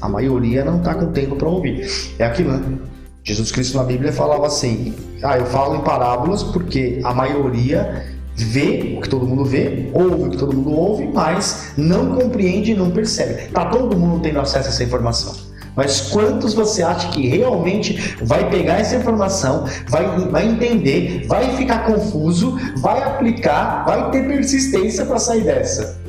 A 0.00 0.08
maioria 0.08 0.64
não 0.64 0.78
está 0.78 0.94
com 0.94 1.12
tempo 1.12 1.36
para 1.36 1.48
ouvir. 1.48 1.86
É 2.18 2.26
aquilo, 2.26 2.52
né? 2.52 2.78
Jesus 3.24 3.52
Cristo 3.52 3.76
na 3.76 3.84
Bíblia 3.84 4.12
falava 4.12 4.46
assim: 4.46 4.94
Ah, 5.22 5.38
eu 5.38 5.46
falo 5.46 5.76
em 5.76 5.80
parábolas 5.80 6.42
porque 6.42 7.00
a 7.04 7.14
maioria 7.14 8.06
vê 8.34 8.96
o 8.96 9.00
que 9.00 9.08
todo 9.08 9.26
mundo 9.26 9.44
vê, 9.44 9.90
ouve 9.92 10.24
o 10.24 10.30
que 10.30 10.36
todo 10.36 10.56
mundo 10.56 10.72
ouve, 10.72 11.08
mas 11.12 11.72
não 11.76 12.16
compreende 12.16 12.72
e 12.72 12.74
não 12.74 12.90
percebe. 12.90 13.48
Tá 13.52 13.66
todo 13.66 13.96
mundo 13.96 14.22
tendo 14.22 14.40
acesso 14.40 14.68
a 14.68 14.70
essa 14.70 14.82
informação. 14.82 15.34
Mas 15.74 16.10
quantos 16.10 16.52
você 16.52 16.82
acha 16.82 17.08
que 17.08 17.26
realmente 17.28 18.14
vai 18.22 18.50
pegar 18.50 18.80
essa 18.80 18.96
informação, 18.96 19.64
vai, 19.88 20.04
vai 20.28 20.46
entender, 20.46 21.24
vai 21.26 21.56
ficar 21.56 21.86
confuso, 21.86 22.58
vai 22.76 23.02
aplicar, 23.02 23.84
vai 23.86 24.10
ter 24.10 24.26
persistência 24.26 25.06
para 25.06 25.18
sair 25.18 25.44
dessa? 25.44 26.01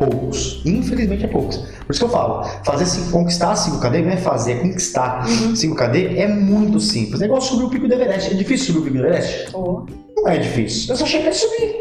Poucos. 0.00 0.62
Infelizmente 0.64 1.24
é 1.24 1.28
poucos. 1.28 1.56
Por 1.58 1.90
isso 1.90 2.00
que 2.00 2.04
eu 2.06 2.08
falo, 2.08 2.42
fazer 2.64 2.86
conquistar 3.10 3.54
5KD 3.54 4.02
não 4.02 4.10
é 4.12 4.16
fazer, 4.16 4.52
é 4.52 4.54
conquistar. 4.56 5.26
5KD 5.26 6.16
é 6.16 6.26
muito 6.26 6.80
simples. 6.80 7.20
É 7.20 7.26
igual 7.26 7.40
subir 7.40 7.64
o 7.64 7.68
pico 7.70 7.86
do 7.86 7.92
Everest. 7.94 8.30
É 8.32 8.34
difícil 8.34 8.66
subir 8.68 8.78
o 8.78 8.82
pico 8.84 8.96
do 8.96 9.04
Everest? 9.06 9.48
Ou 9.54 9.86
Não 10.16 10.28
é 10.28 10.38
difícil. 10.38 10.92
É 10.92 10.96
só 10.96 11.04
chegar 11.04 11.30
e 11.30 11.34
subir. 11.34 11.74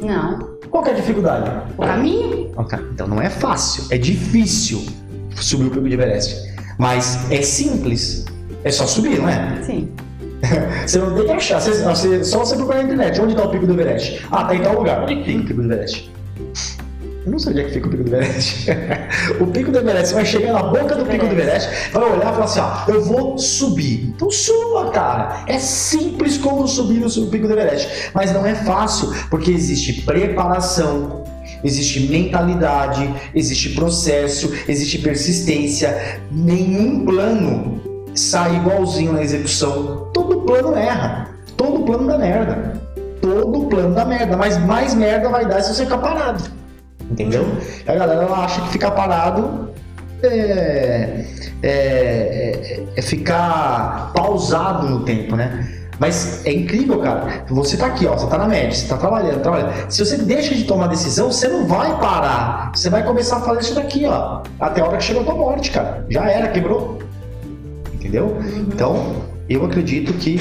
não. 0.00 0.56
Qual 0.70 0.82
que 0.82 0.90
é 0.90 0.92
a 0.94 0.96
dificuldade? 0.96 1.50
O 1.78 1.82
caminho? 1.82 2.50
Então 2.92 3.06
não 3.06 3.20
é 3.20 3.30
fácil, 3.30 3.84
é 3.90 3.96
difícil 3.98 4.84
subir 5.40 5.66
o 5.66 5.70
pico 5.70 5.82
do 5.82 5.88
Everest. 5.92 6.34
Mas 6.78 7.30
é 7.30 7.40
simples. 7.42 8.24
É 8.64 8.70
só 8.70 8.86
subir, 8.86 9.18
não 9.20 9.28
é? 9.28 9.62
Sim. 9.62 9.88
Você 10.86 10.98
não 10.98 11.14
tem 11.14 11.24
que 11.26 11.32
achar. 11.32 11.60
Você, 11.60 11.82
você- 11.82 12.24
só 12.24 12.38
você 12.40 12.56
procurar 12.56 12.78
na 12.78 12.84
internet. 12.84 13.20
Onde 13.20 13.32
está 13.32 13.44
o 13.44 13.50
pico 13.50 13.66
do 13.66 13.72
Everest? 13.74 14.24
Ah, 14.30 14.44
tá 14.44 14.54
em 14.54 14.60
tal 14.60 14.74
lugar. 14.78 15.02
Onde 15.02 15.16
que 15.16 15.24
tem 15.24 15.40
o 15.40 15.44
pico 15.46 15.62
do 15.62 15.72
Everest? 15.72 16.10
Eu 17.26 17.32
não 17.32 17.40
sei 17.40 17.50
onde 17.50 17.60
é 17.60 17.64
que 17.64 17.72
fica 17.72 17.88
o 17.88 17.90
pico 17.90 18.04
do 18.04 18.14
Everest. 18.14 18.70
o 19.40 19.46
pico 19.48 19.72
do 19.72 19.78
Everest, 19.78 20.10
você 20.10 20.14
vai 20.14 20.24
chegar 20.24 20.52
na 20.52 20.62
boca 20.62 20.94
do 20.94 21.04
pico 21.04 21.26
do 21.26 21.32
Everest, 21.32 21.90
vai 21.92 22.04
olhar 22.04 22.18
e 22.18 22.34
falar 22.34 22.44
assim: 22.44 22.60
ó, 22.60 22.84
eu 22.86 23.02
vou 23.02 23.36
subir. 23.36 24.12
Então 24.14 24.30
suba, 24.30 24.90
cara. 24.90 25.42
É 25.48 25.58
simples 25.58 26.38
como 26.38 26.68
subir 26.68 27.00
no 27.00 27.26
pico 27.26 27.48
do 27.48 27.54
Everest. 27.54 28.12
Mas 28.14 28.32
não 28.32 28.46
é 28.46 28.54
fácil, 28.54 29.12
porque 29.28 29.50
existe 29.50 30.02
preparação, 30.02 31.24
existe 31.64 32.08
mentalidade, 32.08 33.12
existe 33.34 33.70
processo, 33.70 34.52
existe 34.68 34.98
persistência. 34.98 36.20
Nenhum 36.30 37.04
plano 37.04 37.82
sai 38.14 38.54
igualzinho 38.54 39.12
na 39.12 39.22
execução. 39.24 40.10
Todo 40.14 40.42
plano 40.42 40.76
erra. 40.76 41.30
Todo 41.56 41.84
plano 41.84 42.06
dá 42.06 42.18
merda. 42.18 42.80
Todo 43.20 43.66
plano 43.66 43.96
dá 43.96 44.04
merda. 44.04 44.36
Mas 44.36 44.56
mais 44.58 44.94
merda 44.94 45.28
vai 45.28 45.44
dar 45.44 45.60
se 45.60 45.74
você 45.74 45.82
ficar 45.82 45.98
parado. 45.98 46.54
Entendeu? 47.10 47.46
A 47.86 47.94
galera 47.94 48.22
ela 48.24 48.44
acha 48.44 48.60
que 48.62 48.68
ficar 48.70 48.90
parado 48.92 49.70
é, 50.22 51.24
é, 51.62 51.68
é- 51.68 52.84
é 52.96 53.02
ficar 53.02 54.12
pausado 54.14 54.88
no 54.88 55.00
tempo, 55.00 55.36
né? 55.36 55.72
Mas 55.98 56.44
é 56.44 56.52
incrível, 56.52 56.98
cara. 57.00 57.44
Você 57.48 57.76
tá 57.76 57.86
aqui, 57.86 58.06
ó, 58.06 58.16
você 58.16 58.26
tá 58.26 58.36
na 58.36 58.46
média, 58.46 58.70
você 58.72 58.86
tá 58.86 58.98
trabalhando, 58.98 59.40
trabalhando. 59.40 59.90
Se 59.90 60.04
você 60.04 60.18
deixa 60.18 60.54
de 60.54 60.64
tomar 60.64 60.88
decisão, 60.88 61.32
você 61.32 61.48
não 61.48 61.66
vai 61.66 61.98
parar. 61.98 62.70
Você 62.74 62.90
vai 62.90 63.02
começar 63.02 63.38
a 63.38 63.40
fazer 63.40 63.60
isso 63.60 63.74
daqui, 63.74 64.04
ó. 64.04 64.42
Até 64.60 64.82
a 64.82 64.86
hora 64.86 64.98
que 64.98 65.04
chega 65.04 65.20
a 65.20 65.24
tua 65.24 65.34
morte, 65.34 65.70
cara. 65.70 66.04
Já 66.10 66.28
era, 66.30 66.48
quebrou. 66.48 66.98
Entendeu? 67.94 68.36
Então, 68.68 69.22
eu 69.48 69.64
acredito 69.64 70.12
que 70.14 70.38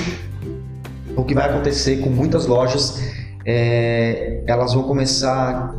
o 1.15 1.23
que 1.23 1.33
vai 1.33 1.49
acontecer 1.49 1.97
com 2.01 2.09
muitas 2.09 2.47
lojas 2.47 3.01
é, 3.45 4.43
elas 4.47 4.73
vão 4.73 4.83
começar 4.83 5.73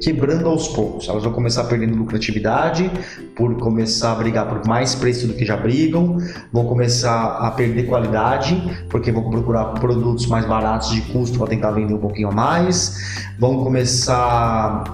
quebrando 0.00 0.48
aos 0.48 0.68
poucos. 0.68 1.08
Elas 1.08 1.24
vão 1.24 1.32
começar 1.32 1.64
perdendo 1.64 1.96
lucratividade 1.96 2.90
por 3.34 3.56
começar 3.56 4.12
a 4.12 4.14
brigar 4.14 4.46
por 4.46 4.66
mais 4.66 4.94
preço 4.94 5.26
do 5.26 5.34
que 5.34 5.44
já 5.44 5.56
brigam, 5.56 6.18
vão 6.52 6.66
começar 6.66 7.38
a 7.38 7.50
perder 7.50 7.84
qualidade 7.84 8.86
porque 8.90 9.10
vão 9.10 9.30
procurar 9.30 9.64
produtos 9.74 10.26
mais 10.26 10.44
baratos 10.46 10.90
de 10.90 11.00
custo 11.02 11.38
para 11.38 11.48
tentar 11.48 11.70
vender 11.70 11.94
um 11.94 11.98
pouquinho 11.98 12.28
a 12.28 12.32
mais, 12.32 13.24
vão 13.38 13.62
começar 13.64 14.84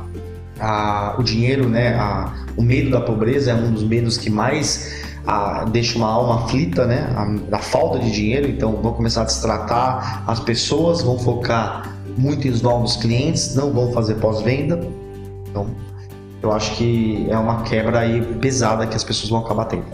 a- 0.61 1.17
o 1.19 1.23
dinheiro, 1.23 1.69
né, 1.69 1.95
a- 1.97 2.33
o 2.57 2.63
medo 2.63 2.91
da 2.91 3.01
pobreza 3.01 3.51
é 3.51 3.55
um 3.55 3.73
dos 3.73 3.83
medos 3.83 4.17
que 4.17 4.31
mais 4.31 5.03
a- 5.27 5.65
deixa 5.65 5.97
uma 5.99 6.09
alma 6.09 6.45
aflita, 6.45 6.85
né, 6.87 7.09
da 7.49 7.59
falta 7.59 7.99
de 7.99 8.11
dinheiro. 8.11 8.49
Então 8.49 8.73
vão 8.83 8.93
começar 8.93 9.23
a 9.23 9.25
destratar 9.25 10.25
as 10.27 10.41
pessoas, 10.41 11.03
vão 11.03 11.19
focar 11.19 11.89
muito 12.17 12.47
em 12.47 12.63
novos 12.63 12.97
clientes, 12.97 13.55
não 13.55 13.73
vão 13.73 13.93
fazer 13.93 14.15
pós-venda. 14.17 14.81
Então, 15.49 15.67
eu 16.43 16.53
acho 16.53 16.77
que 16.77 17.27
é 17.31 17.37
uma 17.37 17.63
quebra 17.63 18.01
aí 18.01 18.21
pesada 18.37 18.87
que 18.87 18.97
as 18.97 19.05
pessoas 19.05 19.31
vão 19.31 19.41
acabar 19.41 19.67
tendo. 19.67 19.85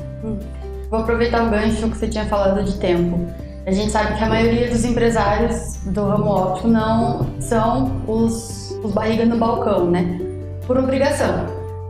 Vou 0.90 1.00
aproveitar 1.00 1.46
o 1.46 1.50
gancho 1.50 1.88
que 1.90 1.96
você 1.96 2.08
tinha 2.08 2.26
falado 2.26 2.64
de 2.64 2.74
tempo. 2.78 3.26
A 3.66 3.70
gente 3.70 3.92
sabe 3.92 4.16
que 4.16 4.24
a 4.24 4.28
maioria 4.28 4.70
dos 4.70 4.82
empresários 4.84 5.76
do 5.84 6.02
ramo 6.02 6.30
óptico 6.30 6.68
não 6.68 7.26
são 7.38 8.02
os, 8.06 8.70
os 8.82 8.92
barriga 8.92 9.26
no 9.26 9.36
balcão, 9.36 9.90
né? 9.90 10.18
Por 10.66 10.78
obrigação. 10.78 11.46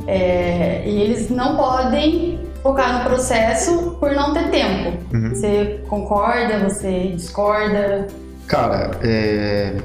É, 0.09 0.83
e 0.85 1.03
eles 1.03 1.31
não 1.31 1.57
podem 1.57 2.41
focar 2.63 2.99
no 2.99 3.05
processo 3.05 3.97
por 4.01 4.11
não 4.11 4.33
ter 4.33 4.51
tempo. 4.51 4.99
Uhum. 5.15 5.29
Você 5.31 5.85
concorda, 5.89 6.59
você 6.59 7.13
discorda? 7.15 8.09
Cara, 8.49 8.91
é, 9.03 9.77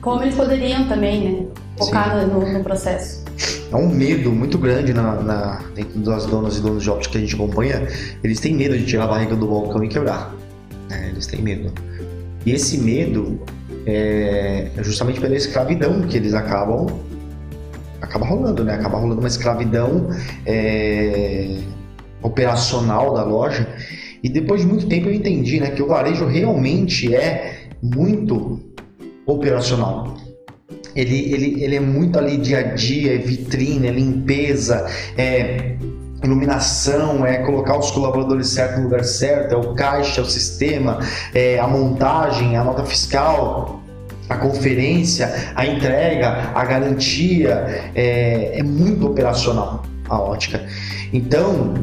Como 0.00 0.22
eles 0.22 0.34
poderiam 0.34 0.88
também, 0.88 1.30
né? 1.32 1.46
Focar 1.78 2.26
no, 2.26 2.52
no- 2.52 2.62
processo. 2.64 3.24
é 3.72 3.76
um 3.76 3.88
medo 3.88 4.30
muito 4.30 4.58
grande 4.58 4.92
na, 4.92 5.14
na- 5.22 5.62
dentro 5.74 5.98
das 6.00 6.26
donas 6.26 6.58
e 6.58 6.60
donos 6.60 6.82
de 6.82 6.90
óptica 6.90 7.12
que 7.12 7.18
a 7.18 7.20
gente 7.22 7.34
acompanha. 7.34 7.86
Eles 8.22 8.38
têm 8.40 8.54
medo 8.54 8.76
de 8.76 8.84
tirar 8.84 9.04
a 9.04 9.06
barriga 9.08 9.34
do 9.36 9.46
balcão 9.46 9.82
e 9.84 9.88
quebrar. 9.88 10.34
né? 10.90 11.08
Eles 11.10 11.26
têm 11.26 11.40
medo. 11.42 11.72
E 12.44 12.52
esse 12.52 12.78
medo 12.78 13.40
é 13.86 14.70
justamente 14.82 15.20
pela 15.20 15.34
escravidão 15.36 16.02
que 16.02 16.16
eles 16.16 16.34
acabam 16.34 16.86
acaba 18.00 18.26
rolando, 18.26 18.64
né? 18.64 18.74
Acaba 18.74 18.98
rolando 18.98 19.20
uma 19.20 19.28
escravidão 19.28 20.08
é, 20.46 21.58
operacional 22.22 23.14
da 23.14 23.22
loja. 23.24 23.66
E 24.22 24.28
depois 24.28 24.60
de 24.62 24.66
muito 24.66 24.86
tempo 24.86 25.08
eu 25.08 25.14
entendi, 25.14 25.60
né, 25.60 25.70
que 25.70 25.82
o 25.82 25.86
varejo 25.86 26.26
realmente 26.26 27.14
é 27.14 27.68
muito 27.82 28.60
operacional. 29.26 30.16
Ele, 30.94 31.32
ele, 31.32 31.62
ele 31.62 31.76
é 31.76 31.80
muito 31.80 32.18
ali 32.18 32.36
dia 32.36 32.58
a 32.58 32.62
dia, 32.62 33.14
é 33.14 33.18
vitrine, 33.18 33.86
é 33.86 33.90
limpeza, 33.90 34.86
é 35.16 35.76
iluminação, 36.22 37.24
é 37.24 37.38
colocar 37.38 37.78
os 37.78 37.90
colaboradores 37.90 38.48
certos 38.48 38.78
no 38.78 38.84
lugar 38.84 39.04
certo, 39.04 39.54
é 39.54 39.56
o 39.56 39.74
caixa, 39.74 40.20
é 40.20 40.24
o 40.24 40.26
sistema, 40.26 40.98
é 41.34 41.58
a 41.58 41.66
montagem, 41.66 42.56
a 42.56 42.64
nota 42.64 42.84
fiscal, 42.84 43.80
a 44.28 44.36
conferência, 44.36 45.52
a 45.54 45.66
entrega, 45.66 46.52
a 46.54 46.64
garantia, 46.64 47.90
é, 47.94 48.58
é 48.58 48.62
muito 48.62 49.06
operacional 49.06 49.84
a 50.08 50.20
ótica. 50.20 50.64
Então, 51.12 51.74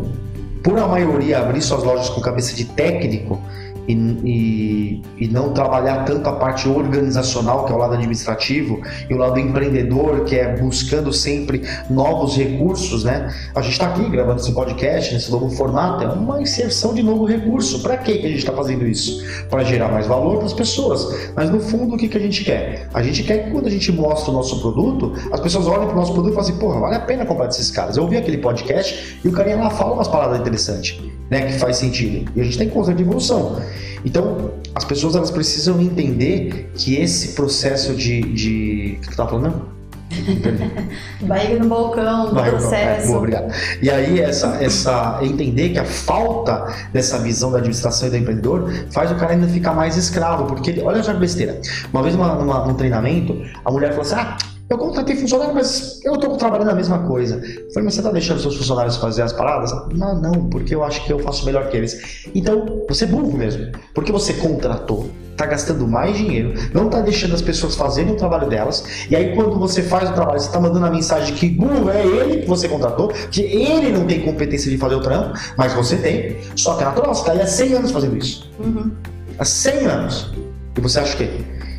por 0.63 0.77
a 0.77 0.87
maioria 0.87 1.39
abrir 1.39 1.61
suas 1.61 1.83
lojas 1.83 2.09
com 2.09 2.21
cabeça 2.21 2.55
de 2.55 2.65
técnico, 2.65 3.41
e, 3.87 3.93
e, 3.93 5.01
e, 5.17 5.27
não 5.29 5.53
trabalhar 5.53 6.03
tanto 6.03 6.27
a 6.27 6.33
parte 6.33 6.67
organizacional, 6.67 7.65
que 7.65 7.71
é 7.71 7.75
o 7.75 7.77
lado 7.77 7.93
administrativo, 7.93 8.81
e 9.09 9.13
o 9.13 9.17
lado 9.17 9.39
empreendedor, 9.39 10.25
que 10.25 10.35
é 10.35 10.57
buscando 10.57 11.13
sempre 11.13 11.61
novos 11.89 12.35
recursos, 12.35 13.03
né? 13.03 13.33
A 13.55 13.61
gente 13.61 13.73
está 13.73 13.87
aqui 13.87 14.07
gravando 14.09 14.41
esse 14.41 14.51
podcast 14.51 15.13
nesse 15.13 15.31
novo 15.31 15.49
formato, 15.49 16.03
é 16.03 16.07
uma 16.07 16.41
inserção 16.41 16.93
de 16.93 17.01
novo 17.01 17.25
recurso. 17.25 17.81
Para 17.81 17.97
que 17.97 18.11
a 18.11 18.15
gente 18.15 18.37
está 18.37 18.53
fazendo 18.53 18.85
isso? 18.85 19.23
Para 19.49 19.63
gerar 19.63 19.89
mais 19.89 20.05
valor 20.05 20.37
para 20.37 20.45
as 20.45 20.53
pessoas. 20.53 21.31
Mas 21.35 21.49
no 21.49 21.59
fundo, 21.59 21.95
o 21.95 21.97
que, 21.97 22.07
que 22.07 22.17
a 22.17 22.21
gente 22.21 22.43
quer? 22.43 22.89
A 22.93 23.01
gente 23.01 23.23
quer 23.23 23.45
que 23.45 23.51
quando 23.51 23.67
a 23.67 23.71
gente 23.71 23.91
mostra 23.91 24.31
o 24.31 24.33
nosso 24.33 24.59
produto, 24.59 25.13
as 25.31 25.39
pessoas 25.39 25.67
olhem 25.67 25.85
para 25.85 25.95
o 25.95 25.99
nosso 25.99 26.13
produto 26.13 26.33
e 26.33 26.35
falem 26.35 26.49
assim: 26.49 26.59
porra, 26.59 26.79
vale 26.79 26.95
a 26.95 26.99
pena 26.99 27.25
comprar 27.25 27.47
desses 27.47 27.71
caras. 27.71 27.95
Eu 27.95 28.03
ouvi 28.03 28.17
aquele 28.17 28.37
podcast 28.37 29.19
e 29.23 29.27
o 29.27 29.31
carinha 29.31 29.57
lá 29.57 29.69
fala 29.69 29.93
umas 29.93 30.07
palavras 30.07 30.39
interessantes 30.39 30.99
né, 31.29 31.41
que 31.41 31.53
faz 31.53 31.77
sentido. 31.77 32.31
E 32.35 32.41
a 32.41 32.43
gente 32.43 32.57
tem 32.57 32.69
constante 32.69 33.01
evolução. 33.01 33.61
Então, 34.05 34.51
as 34.75 34.85
pessoas 34.85 35.15
elas 35.15 35.31
precisam 35.31 35.81
entender 35.81 36.71
que 36.75 36.95
esse 36.95 37.29
processo 37.29 37.93
de. 37.95 38.21
de... 38.21 38.97
O 38.97 39.01
que 39.01 39.09
tu 39.09 39.17
tá 39.17 39.27
falando? 39.27 39.77
Barriga 41.21 41.59
no 41.59 41.69
balcão, 41.69 42.33
Barriga 42.33 42.57
processo. 42.57 43.03
É, 43.03 43.07
boa, 43.07 43.17
obrigado. 43.17 43.53
E 43.81 43.89
aí, 43.89 44.21
essa, 44.21 44.57
essa, 44.61 45.19
entender 45.21 45.69
que 45.69 45.79
a 45.79 45.85
falta 45.85 46.73
dessa 46.93 47.19
visão 47.19 47.51
da 47.51 47.57
administração 47.57 48.07
e 48.07 48.11
do 48.11 48.17
empreendedor 48.17 48.71
faz 48.91 49.11
o 49.11 49.15
cara 49.15 49.33
ainda 49.33 49.47
ficar 49.47 49.73
mais 49.73 49.97
escravo. 49.97 50.45
Porque, 50.45 50.81
olha 50.81 51.03
já 51.03 51.13
besteira. 51.13 51.59
Uma 51.91 52.01
vez 52.01 52.15
numa, 52.15 52.35
numa, 52.35 52.65
num 52.65 52.73
treinamento, 52.75 53.41
a 53.63 53.71
mulher 53.71 53.89
falou 53.89 54.03
assim: 54.03 54.15
ah, 54.15 54.37
eu 54.69 54.77
contratei 54.77 55.15
funcionário, 55.15 55.55
mas 55.55 56.03
eu 56.03 56.15
estou 56.15 56.35
trabalhando 56.35 56.69
a 56.71 56.75
mesma 56.75 56.99
coisa. 56.99 57.35
Eu 57.35 57.71
falei, 57.71 57.85
mas 57.85 57.93
você 57.93 58.01
está 58.01 58.11
deixando 58.11 58.41
seus 58.41 58.57
funcionários 58.57 58.97
fazer 58.97 59.21
as 59.21 59.31
paradas? 59.31 59.71
Não, 59.93 60.21
não, 60.21 60.49
porque 60.49 60.75
eu 60.75 60.83
acho 60.83 61.05
que 61.05 61.13
eu 61.13 61.19
faço 61.19 61.45
melhor 61.45 61.69
que 61.69 61.77
eles. 61.77 62.27
Então, 62.35 62.83
você 62.87 63.05
é 63.05 63.07
burro 63.07 63.37
mesmo. 63.37 63.71
Porque 63.93 64.11
você 64.11 64.33
contratou, 64.33 65.09
está 65.31 65.45
gastando 65.45 65.87
mais 65.87 66.17
dinheiro, 66.17 66.53
não 66.73 66.87
está 66.87 66.99
deixando 66.99 67.33
as 67.33 67.41
pessoas 67.41 67.75
fazerem 67.75 68.11
o 68.11 68.17
trabalho 68.17 68.49
delas. 68.49 68.83
E 69.09 69.15
aí, 69.15 69.33
quando 69.35 69.57
você 69.57 69.81
faz 69.81 70.09
o 70.09 70.13
trabalho, 70.13 70.39
você 70.39 70.47
está 70.47 70.59
mandando 70.59 70.85
a 70.85 70.91
mensagem 70.91 71.33
que 71.33 71.47
burro 71.47 71.89
é 71.89 72.05
ele 72.05 72.41
que 72.41 72.47
você 72.47 72.67
contratou, 72.67 73.07
que 73.31 73.41
ele 73.43 73.93
não 73.93 74.05
tem 74.05 74.21
competência 74.21 74.69
de 74.69 74.77
fazer 74.77 74.95
o 74.95 75.01
trampo, 75.01 75.39
mas 75.57 75.71
você 75.73 75.95
tem. 75.95 76.35
Só 76.57 76.75
que 76.75 76.83
é 76.83 76.85
natural, 76.87 77.15
você 77.15 77.21
está 77.21 77.31
aí 77.31 77.41
há 77.41 77.47
100 77.47 77.73
anos 77.73 77.91
fazendo 77.91 78.17
isso. 78.17 78.51
Uhum. 78.59 78.91
Há 79.39 79.45
100 79.45 79.85
anos. 79.85 80.33
E 80.77 80.81
você 80.81 80.99
acha 80.99 81.13
o 81.13 81.17
quê? 81.17 81.29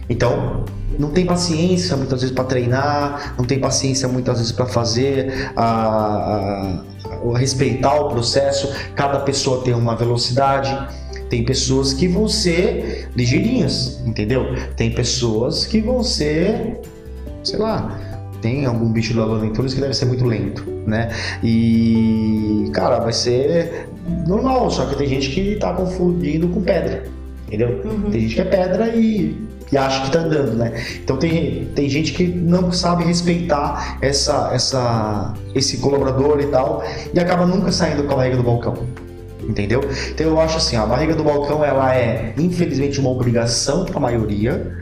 Então, 0.09 0.65
não 0.99 1.11
tem 1.11 1.25
paciência 1.25 1.97
muitas 1.97 2.21
vezes 2.21 2.35
para 2.35 2.45
treinar, 2.45 3.35
não 3.39 3.45
tem 3.45 3.61
paciência 3.61 4.09
muitas 4.09 4.39
vezes 4.39 4.53
para 4.53 4.67
fazer, 4.67 5.53
a, 5.55 5.65
a, 5.65 6.83
a, 7.33 7.39
respeitar 7.39 7.95
o 8.01 8.09
processo. 8.09 8.69
Cada 8.95 9.21
pessoa 9.21 9.63
tem 9.63 9.75
uma 9.75 9.95
velocidade. 9.95 10.77
Tem 11.31 11.45
pessoas 11.45 11.93
que 11.93 12.09
vão 12.09 12.27
ser 12.27 13.11
ligeirinhas, 13.15 14.01
entendeu? 14.07 14.47
Tem 14.77 14.91
pessoas 14.91 15.67
que 15.67 15.79
vão 15.79 16.03
ser, 16.03 16.81
sei 17.45 17.59
lá, 17.59 18.01
tem 18.41 18.65
algum 18.65 18.91
bicho 18.91 19.13
do 19.13 19.23
Aventuras 19.23 19.75
que 19.75 19.81
deve 19.81 19.95
ser 19.95 20.07
muito 20.07 20.25
lento, 20.25 20.65
né? 20.87 21.11
E, 21.43 22.71
cara, 22.73 22.99
vai 22.99 23.13
ser 23.13 23.89
normal, 24.27 24.71
só 24.71 24.87
que 24.87 24.97
tem 24.97 25.07
gente 25.07 25.29
que 25.29 25.57
tá 25.57 25.75
confundindo 25.75 26.49
com 26.49 26.63
pedra, 26.63 27.05
entendeu? 27.47 27.83
Uhum. 27.85 28.11
Tem 28.11 28.23
gente 28.23 28.35
que 28.35 28.41
é 28.41 28.45
pedra 28.45 28.89
e 28.97 29.48
e 29.71 29.77
acha 29.77 30.05
que 30.05 30.11
tá 30.11 30.21
andando, 30.21 30.55
né? 30.55 30.73
Então 31.03 31.17
tem, 31.17 31.67
tem 31.75 31.89
gente 31.89 32.13
que 32.13 32.27
não 32.27 32.73
sabe 32.73 33.05
respeitar 33.05 33.99
essa, 34.01 34.51
essa, 34.53 35.35
esse 35.55 35.79
colaborador 35.79 36.41
e 36.41 36.47
tal 36.47 36.83
e 37.13 37.21
acaba 37.21 37.47
nunca 37.47 37.71
saindo 37.71 38.05
com 38.05 38.15
a 38.15 38.17
barriga 38.17 38.37
do 38.37 38.43
balcão. 38.43 38.87
Entendeu? 39.43 39.81
Então 40.11 40.27
eu 40.27 40.41
acho 40.41 40.59
assim, 40.59 40.77
a 40.77 40.85
barriga 40.85 41.15
do 41.15 41.25
balcão 41.25 41.65
ela 41.65 41.95
é 41.95 42.35
infelizmente 42.37 43.01
uma 43.01 43.11
obrigação 43.11 43.85
para 43.85 43.97
a 43.97 44.01
maioria, 44.01 44.77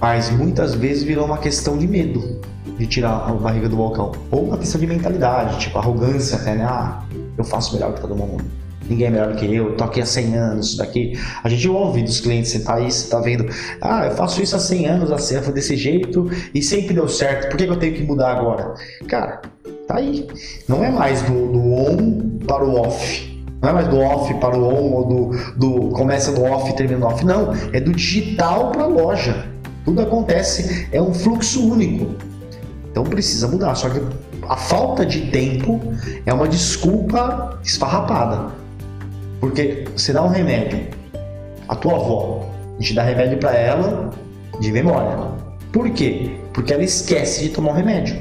mas 0.00 0.30
muitas 0.30 0.74
vezes 0.74 1.02
virou 1.02 1.24
uma 1.24 1.38
questão 1.38 1.76
de 1.76 1.86
medo 1.86 2.40
de 2.78 2.86
tirar 2.86 3.28
a 3.28 3.32
barriga 3.32 3.68
do 3.68 3.76
balcão. 3.76 4.12
Ou 4.30 4.44
uma 4.44 4.58
questão 4.58 4.80
de 4.80 4.86
mentalidade, 4.86 5.58
tipo 5.58 5.76
arrogância 5.76 6.36
até, 6.36 6.54
né? 6.54 6.64
Ah, 6.64 7.02
eu 7.36 7.42
faço 7.42 7.74
melhor 7.74 7.94
que 7.94 8.00
todo 8.00 8.14
mundo 8.14 8.44
ninguém 8.88 9.06
é 9.06 9.10
melhor 9.10 9.32
do 9.32 9.36
que 9.36 9.54
eu, 9.54 9.76
tô 9.76 9.84
aqui 9.84 10.00
há 10.00 10.06
100 10.06 10.36
anos, 10.36 10.76
daqui. 10.76 11.18
A 11.42 11.48
gente 11.48 11.68
ouve 11.68 12.02
dos 12.02 12.20
clientes, 12.20 12.50
você 12.52 12.60
tá 12.60 12.74
aí, 12.74 12.90
você 12.90 13.08
tá 13.08 13.20
vendo, 13.20 13.46
ah, 13.80 14.06
eu 14.06 14.12
faço 14.12 14.42
isso 14.42 14.56
há 14.56 14.58
100 14.58 14.86
anos, 14.86 15.12
a 15.12 15.18
certa 15.18 15.52
desse 15.52 15.76
jeito 15.76 16.30
e 16.54 16.62
sempre 16.62 16.94
deu 16.94 17.08
certo, 17.08 17.48
por 17.48 17.56
que, 17.56 17.64
eu 17.64 17.76
tenho 17.76 17.94
que 17.94 18.02
mudar 18.02 18.32
agora? 18.32 18.74
Cara, 19.06 19.42
tá 19.86 19.96
aí. 19.96 20.26
Não 20.68 20.82
é 20.84 20.90
mais 20.90 21.22
do, 21.22 21.52
do 21.52 21.72
on 21.72 22.38
para 22.46 22.64
o 22.64 22.80
off. 22.80 23.28
Não 23.60 23.70
é 23.70 23.72
mais 23.72 23.88
do 23.88 23.98
off 23.98 24.32
para 24.34 24.56
o 24.56 24.64
on 24.64 24.92
ou 24.92 25.04
do, 25.04 25.56
do 25.56 25.88
começa 25.90 26.30
no 26.30 26.44
off 26.44 26.70
e 26.70 26.76
termina 26.76 27.00
no 27.00 27.06
off. 27.06 27.24
Não, 27.24 27.52
é 27.72 27.80
do 27.80 27.92
digital 27.92 28.70
para 28.70 28.84
a 28.84 28.86
loja. 28.86 29.46
Tudo 29.84 30.02
acontece, 30.02 30.88
é 30.92 31.00
um 31.00 31.12
fluxo 31.12 31.66
único. 31.66 32.14
Então 32.90 33.04
precisa 33.04 33.48
mudar. 33.48 33.74
Só 33.74 33.88
que 33.88 34.00
a 34.48 34.56
falta 34.56 35.04
de 35.04 35.30
tempo 35.30 35.80
é 36.24 36.32
uma 36.32 36.48
desculpa 36.48 37.58
esfarrapada. 37.62 38.52
Porque 39.40 39.84
você 39.96 40.12
dá 40.12 40.22
um 40.22 40.28
remédio, 40.28 40.80
a 41.68 41.76
tua 41.76 41.94
avó, 41.94 42.48
a 42.78 42.80
gente 42.80 42.94
dá 42.94 43.02
remédio 43.02 43.38
para 43.38 43.54
ela 43.54 44.10
de 44.60 44.72
memória. 44.72 45.16
Por 45.72 45.90
quê? 45.90 46.36
Porque 46.52 46.72
ela 46.72 46.82
esquece 46.82 47.44
de 47.44 47.50
tomar 47.50 47.72
o 47.72 47.74
remédio. 47.74 48.16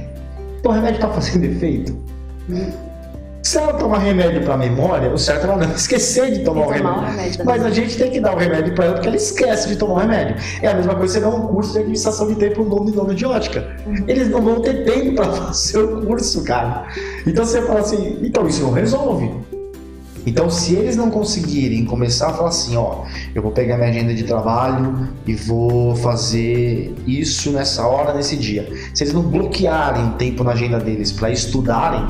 Então 0.59 0.71
o 0.71 0.75
remédio 0.75 0.95
está 0.95 1.09
fazendo 1.09 1.45
efeito. 1.45 1.97
Se 3.41 3.57
ela 3.57 3.73
tomar 3.73 3.99
remédio 3.99 4.43
para 4.43 4.57
memória, 4.57 5.09
o 5.09 5.17
certo 5.17 5.45
é 5.45 5.49
ela 5.49 5.65
não 5.65 5.71
esquecer 5.75 6.33
de 6.33 6.39
tomar, 6.43 6.67
o 6.67 6.69
remédio. 6.69 7.01
remédio. 7.01 7.45
Mas 7.45 7.63
a 7.63 7.69
gente 7.69 7.97
tem 7.97 8.11
que 8.11 8.19
dar 8.19 8.35
o 8.35 8.37
remédio 8.37 8.75
para 8.75 8.85
ela 8.85 8.93
porque 8.95 9.07
ela 9.07 9.15
esquece 9.15 9.69
de 9.69 9.77
tomar 9.77 9.93
o 9.93 9.97
remédio. 9.97 10.35
É 10.61 10.67
a 10.67 10.73
mesma 10.73 10.95
coisa 10.95 11.13
você 11.13 11.19
dar 11.21 11.29
um 11.29 11.47
curso 11.47 11.71
de 11.71 11.79
administração 11.79 12.27
de 12.27 12.35
tempo 12.35 12.61
um 12.61 12.69
dono 12.69 12.89
e 12.89 12.91
dono 12.91 13.15
de 13.15 13.25
ótica. 13.25 13.65
Uhum. 13.85 14.03
Eles 14.07 14.29
não 14.29 14.41
vão 14.41 14.61
ter 14.61 14.83
tempo 14.83 15.15
para 15.15 15.31
fazer 15.47 15.79
o 15.79 16.05
curso, 16.05 16.43
cara. 16.43 16.87
Então 17.25 17.45
você 17.45 17.61
fala 17.61 17.79
assim, 17.79 18.19
então 18.21 18.45
isso 18.47 18.63
não 18.63 18.71
resolve. 18.71 19.31
Então, 20.27 20.49
se 20.49 20.75
eles 20.75 20.97
não 20.97 21.09
conseguirem 21.09 21.85
começar 21.85 22.27
a 22.27 22.33
falar 22.33 22.49
assim, 22.49 22.75
ó, 22.75 23.05
eu 23.33 23.41
vou 23.41 23.49
pegar 23.49 23.77
minha 23.77 23.87
agenda 23.87 24.13
de 24.13 24.23
trabalho 24.23 25.07
e 25.25 25.33
vou 25.33 25.95
fazer 25.95 26.93
isso 27.07 27.49
nessa 27.53 27.87
hora, 27.87 28.13
nesse 28.13 28.35
dia. 28.35 28.69
Se 28.93 29.05
eles 29.05 29.13
não 29.13 29.21
bloquearem 29.21 30.11
tempo 30.17 30.43
na 30.43 30.51
agenda 30.51 30.81
deles 30.81 31.13
para 31.13 31.31
estudarem, 31.31 32.05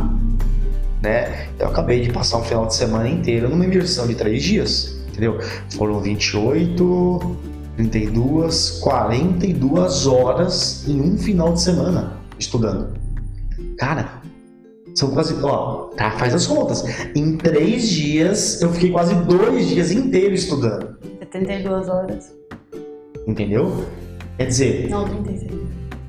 né? 1.00 1.48
Eu 1.60 1.68
acabei 1.68 2.02
de 2.02 2.12
passar 2.12 2.40
um 2.40 2.44
final 2.44 2.66
de 2.66 2.74
semana 2.74 3.08
inteiro 3.08 3.50
numa 3.50 3.64
imersão 3.64 4.08
de 4.08 4.16
três 4.16 4.42
dias, 4.42 4.98
entendeu? 5.10 5.38
Foram 5.70 6.00
28, 6.00 7.38
32, 7.76 8.80
42 8.82 10.08
horas 10.08 10.88
em 10.88 11.00
um 11.00 11.20
final 11.20 11.54
de 11.54 11.62
semana 11.62 12.18
estudando. 12.40 12.98
Cara, 13.78 14.24
são 14.98 15.12
quase, 15.12 15.36
ó, 15.44 15.90
tá, 15.96 16.10
faz 16.18 16.34
as 16.34 16.48
contas. 16.48 16.84
Em 17.16 17.38
três 17.38 17.88
dias, 17.88 18.60
eu 18.64 18.74
fiquei 18.74 18.90
quase 18.90 19.14
dois 19.14 19.68
dias 19.68 19.92
inteiros 19.92 20.42
estudando. 20.42 20.98
72 21.20 21.88
horas. 21.88 22.34
Entendeu? 23.28 23.86
Quer 24.38 24.48
dizer. 24.48 24.90
Não, 24.90 25.08
36. 25.08 25.52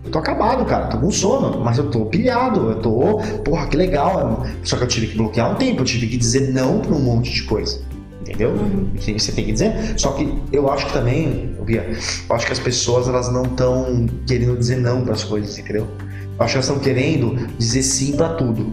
Eu 0.07 0.11
tô 0.11 0.19
acabado, 0.19 0.65
cara, 0.65 0.87
tô 0.87 0.99
com 1.01 1.11
sono, 1.11 1.63
mas 1.63 1.77
eu 1.77 1.91
tô 1.91 2.07
pilhado, 2.07 2.71
eu 2.71 2.81
tô, 2.81 3.19
porra, 3.45 3.67
que 3.67 3.77
legal. 3.77 4.47
Só 4.65 4.79
que 4.79 4.85
eu 4.85 4.89
tive 4.89 5.09
que 5.09 5.19
bloquear 5.19 5.53
um 5.53 5.57
tempo, 5.57 5.83
eu 5.83 5.85
tive 5.85 6.07
que 6.07 6.17
dizer 6.17 6.51
não 6.55 6.81
pra 6.81 6.95
um 6.95 7.01
monte 7.01 7.31
de 7.31 7.43
coisa. 7.43 7.83
Entendeu? 8.23 8.53
Uhum. 8.53 8.91
Você 8.97 9.33
tem 9.33 9.45
que 9.45 9.53
dizer. 9.53 9.99
Só 9.99 10.13
que 10.13 10.43
eu 10.51 10.71
acho 10.71 10.87
que 10.87 10.93
também, 10.95 11.55
Bia, 11.63 11.91
eu 12.29 12.37
acho 12.37 12.47
que 12.47 12.53
as 12.53 12.59
pessoas 12.59 13.07
elas 13.07 13.31
não 13.31 13.43
estão 13.43 14.07
querendo 14.27 14.57
dizer 14.57 14.79
não 14.79 15.03
para 15.03 15.13
as 15.13 15.25
coisas, 15.25 15.59
entendeu? 15.59 15.87
Acho 16.39 16.55
que 16.55 16.61
estão 16.61 16.79
querendo 16.79 17.35
dizer 17.59 17.83
sim 17.83 18.17
para 18.17 18.35
tudo. 18.35 18.73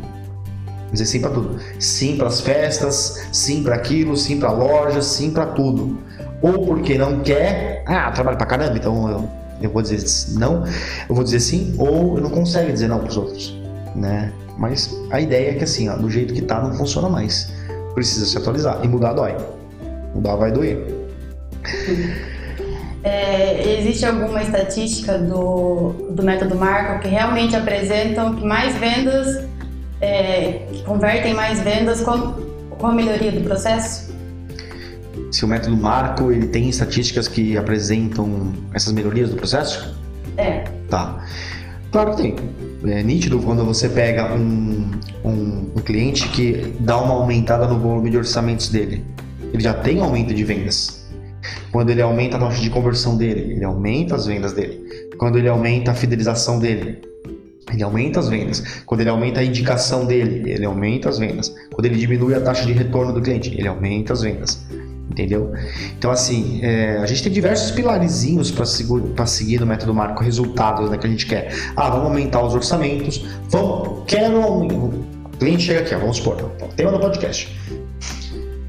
Dizer 0.91 1.05
sim 1.05 1.19
para 1.19 1.31
tudo. 1.31 1.59
Sim 1.79 2.17
para 2.17 2.27
as 2.27 2.41
festas, 2.41 3.27
sim 3.31 3.63
para 3.63 3.75
aquilo, 3.75 4.15
sim 4.15 4.39
para 4.39 4.49
a 4.49 4.53
loja, 4.53 5.01
sim 5.01 5.31
para 5.31 5.47
tudo. 5.47 5.97
ou 6.41 6.65
porque 6.65 6.97
não 6.97 7.21
quer, 7.21 7.83
ah, 7.87 8.11
trabalho 8.11 8.37
pra 8.37 8.45
caramba, 8.45 8.77
então 8.77 9.09
eu, 9.09 9.29
eu 9.61 9.69
vou 9.71 9.81
dizer 9.81 10.03
não, 10.37 10.63
eu 11.09 11.15
vou 11.15 11.23
dizer 11.23 11.39
sim, 11.39 11.73
ou 11.77 12.17
eu 12.17 12.21
não 12.21 12.29
consegue 12.29 12.71
dizer 12.71 12.87
não 12.87 12.99
pros 12.99 13.17
outros, 13.17 13.59
né? 13.95 14.31
Mas 14.57 14.95
a 15.11 15.19
ideia 15.19 15.51
é 15.51 15.53
que 15.55 15.63
assim, 15.63 15.89
ó, 15.89 15.95
do 15.95 16.09
jeito 16.09 16.33
que 16.33 16.41
tá, 16.41 16.61
não 16.61 16.73
funciona 16.73 17.09
mais. 17.09 17.51
Precisa 17.93 18.25
se 18.25 18.37
atualizar. 18.37 18.79
E 18.83 18.87
mudar 18.87 19.13
dói. 19.13 19.35
Mudar 20.13 20.35
vai 20.35 20.51
doer. 20.51 20.85
É, 23.05 23.77
existe 23.79 24.03
alguma 24.03 24.41
estatística 24.41 25.15
do, 25.19 25.89
do 26.09 26.23
método 26.23 26.55
Marco 26.55 27.03
que 27.03 27.07
realmente 27.07 27.55
apresentam 27.55 28.35
que 28.35 28.43
mais 28.43 28.75
vendas, 28.77 29.45
é, 30.01 30.65
que 30.71 30.81
convertem 30.81 31.31
mais 31.35 31.61
vendas 31.61 32.01
com, 32.01 32.33
com 32.71 32.87
a 32.87 32.91
melhoria 32.91 33.31
do 33.31 33.41
processo? 33.41 34.11
Se 35.31 35.45
o 35.45 35.47
método 35.47 35.77
Marco 35.77 36.31
ele 36.31 36.47
tem 36.47 36.67
estatísticas 36.67 37.27
que 37.27 37.55
apresentam 37.55 38.51
essas 38.73 38.91
melhorias 38.91 39.29
do 39.29 39.35
processo? 39.35 39.95
É. 40.35 40.63
Tá. 40.89 41.23
Claro 41.91 42.15
que 42.15 42.23
tem. 42.23 42.35
É 42.87 43.03
nítido 43.03 43.37
quando 43.39 43.63
você 43.63 43.87
pega 43.87 44.33
um, 44.33 44.89
um, 45.23 45.71
um 45.75 45.81
cliente 45.85 46.27
que 46.29 46.73
dá 46.79 46.97
uma 46.97 47.13
aumentada 47.13 47.67
no 47.67 47.77
volume 47.79 48.09
de 48.09 48.17
orçamentos 48.17 48.69
dele. 48.69 49.05
Ele 49.53 49.61
já 49.61 49.75
tem 49.75 49.99
aumento 49.99 50.33
de 50.33 50.43
vendas. 50.43 51.04
Quando 51.71 51.89
ele 51.89 52.01
aumenta 52.01 52.37
a 52.37 52.39
taxa 52.39 52.61
de 52.61 52.69
conversão 52.69 53.17
dele, 53.17 53.53
ele 53.53 53.63
aumenta 53.63 54.15
as 54.15 54.25
vendas 54.25 54.53
dele. 54.53 55.09
Quando 55.17 55.37
ele 55.37 55.47
aumenta 55.47 55.91
a 55.91 55.95
fidelização 55.95 56.59
dele, 56.59 57.01
ele 57.71 57.83
aumenta 57.83 58.19
as 58.19 58.29
vendas. 58.29 58.83
Quando 58.85 59.01
ele 59.01 59.09
aumenta 59.09 59.39
a 59.39 59.43
indicação 59.43 60.05
dele, 60.05 60.49
ele 60.49 60.65
aumenta 60.65 61.09
as 61.09 61.17
vendas. 61.17 61.53
Quando 61.71 61.85
ele 61.85 61.97
diminui 61.97 62.33
a 62.35 62.41
taxa 62.41 62.65
de 62.65 62.73
retorno 62.73 63.13
do 63.13 63.21
cliente, 63.21 63.53
ele 63.57 63.67
aumenta 63.67 64.13
as 64.13 64.21
vendas 64.21 64.65
entendeu? 65.09 65.53
Então, 65.97 66.11
assim, 66.11 66.59
é, 66.61 66.97
a 66.97 67.05
gente 67.05 67.23
tem 67.23 67.31
diversos 67.31 67.71
pilarizinhos 67.71 68.51
para 68.51 69.25
seguir 69.25 69.59
no 69.59 69.65
método 69.65 69.93
marco 69.93 70.23
resultados 70.23 70.89
né, 70.89 70.97
que 70.97 71.07
a 71.07 71.09
gente 71.09 71.25
quer. 71.25 71.53
Ah, 71.75 71.89
vamos 71.89 72.07
aumentar 72.07 72.43
os 72.43 72.53
orçamentos, 72.53 73.25
vamos, 73.49 74.03
quero. 74.07 74.41
O 74.41 75.37
cliente 75.37 75.63
chega 75.63 75.81
aqui, 75.81 75.95
ó, 75.95 75.99
vamos 75.99 76.17
supor, 76.17 76.37
tema 76.75 76.91
do 76.91 76.99
podcast. 76.99 77.55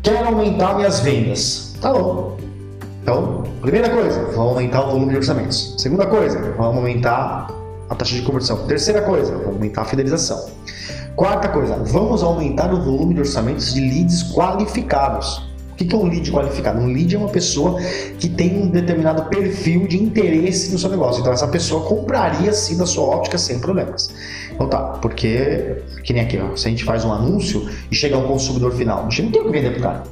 Quero 0.03 0.29
aumentar 0.29 0.77
minhas 0.77 1.01
vendas. 1.01 1.75
Tá 1.81 1.93
bom. 1.93 2.37
Então, 3.07 3.45
primeira 3.61 3.89
coisa, 3.89 4.21
vamos 4.35 4.55
aumentar 4.55 4.85
o 4.85 4.91
volume 4.91 5.13
de 5.13 5.19
orçamentos. 5.19 5.77
Segunda 5.79 6.07
coisa, 6.07 6.41
vamos 6.57 6.77
aumentar 6.79 7.47
a 7.89 7.95
taxa 7.95 8.17
de 8.17 8.23
conversão. 8.23 8.67
Terceira 8.67 9.01
coisa, 9.03 9.31
vamos 9.31 9.55
aumentar 9.55 9.83
a 9.83 9.85
fidelização. 9.85 10.51
Quarta 11.15 11.47
coisa, 11.51 11.77
vamos 11.85 12.25
aumentar 12.25 12.75
o 12.75 12.83
volume 12.83 13.15
de 13.15 13.21
orçamentos 13.21 13.73
de 13.73 13.81
leads 13.81 14.25
qualificados. 14.33 15.41
O 15.71 15.77
que 15.77 15.95
é 15.95 15.97
um 15.97 16.09
lead 16.09 16.33
qualificado? 16.33 16.81
Um 16.81 16.87
lead 16.87 17.15
é 17.15 17.19
uma 17.19 17.29
pessoa 17.29 17.81
que 18.19 18.29
tem 18.29 18.61
um 18.61 18.67
determinado 18.67 19.27
perfil 19.27 19.87
de 19.87 20.03
interesse 20.03 20.73
no 20.73 20.79
seu 20.79 20.91
negócio. 20.91 21.21
Então, 21.21 21.33
essa 21.33 21.47
pessoa 21.47 21.85
compraria 21.85 22.53
sim 22.53 22.77
da 22.77 22.87
sua 22.87 23.05
óptica 23.05 23.39
sem 23.39 23.61
problemas. 23.61 24.11
Então 24.53 24.69
tá, 24.69 24.81
porque, 25.01 25.77
que 26.03 26.13
nem 26.13 26.25
aqui, 26.25 26.39
ó, 26.39 26.57
se 26.57 26.67
a 26.67 26.71
gente 26.71 26.83
faz 26.83 27.05
um 27.05 27.13
anúncio 27.13 27.69
e 27.89 27.95
chega 27.95 28.19
um 28.19 28.27
consumidor 28.27 28.73
final, 28.73 29.07
a 29.07 29.11
gente 29.11 29.23
não 29.23 29.31
tem 29.31 29.43
o 29.43 29.45
que 29.45 29.53
vender 29.53 29.75
pro 29.75 29.83
cara. 29.83 30.03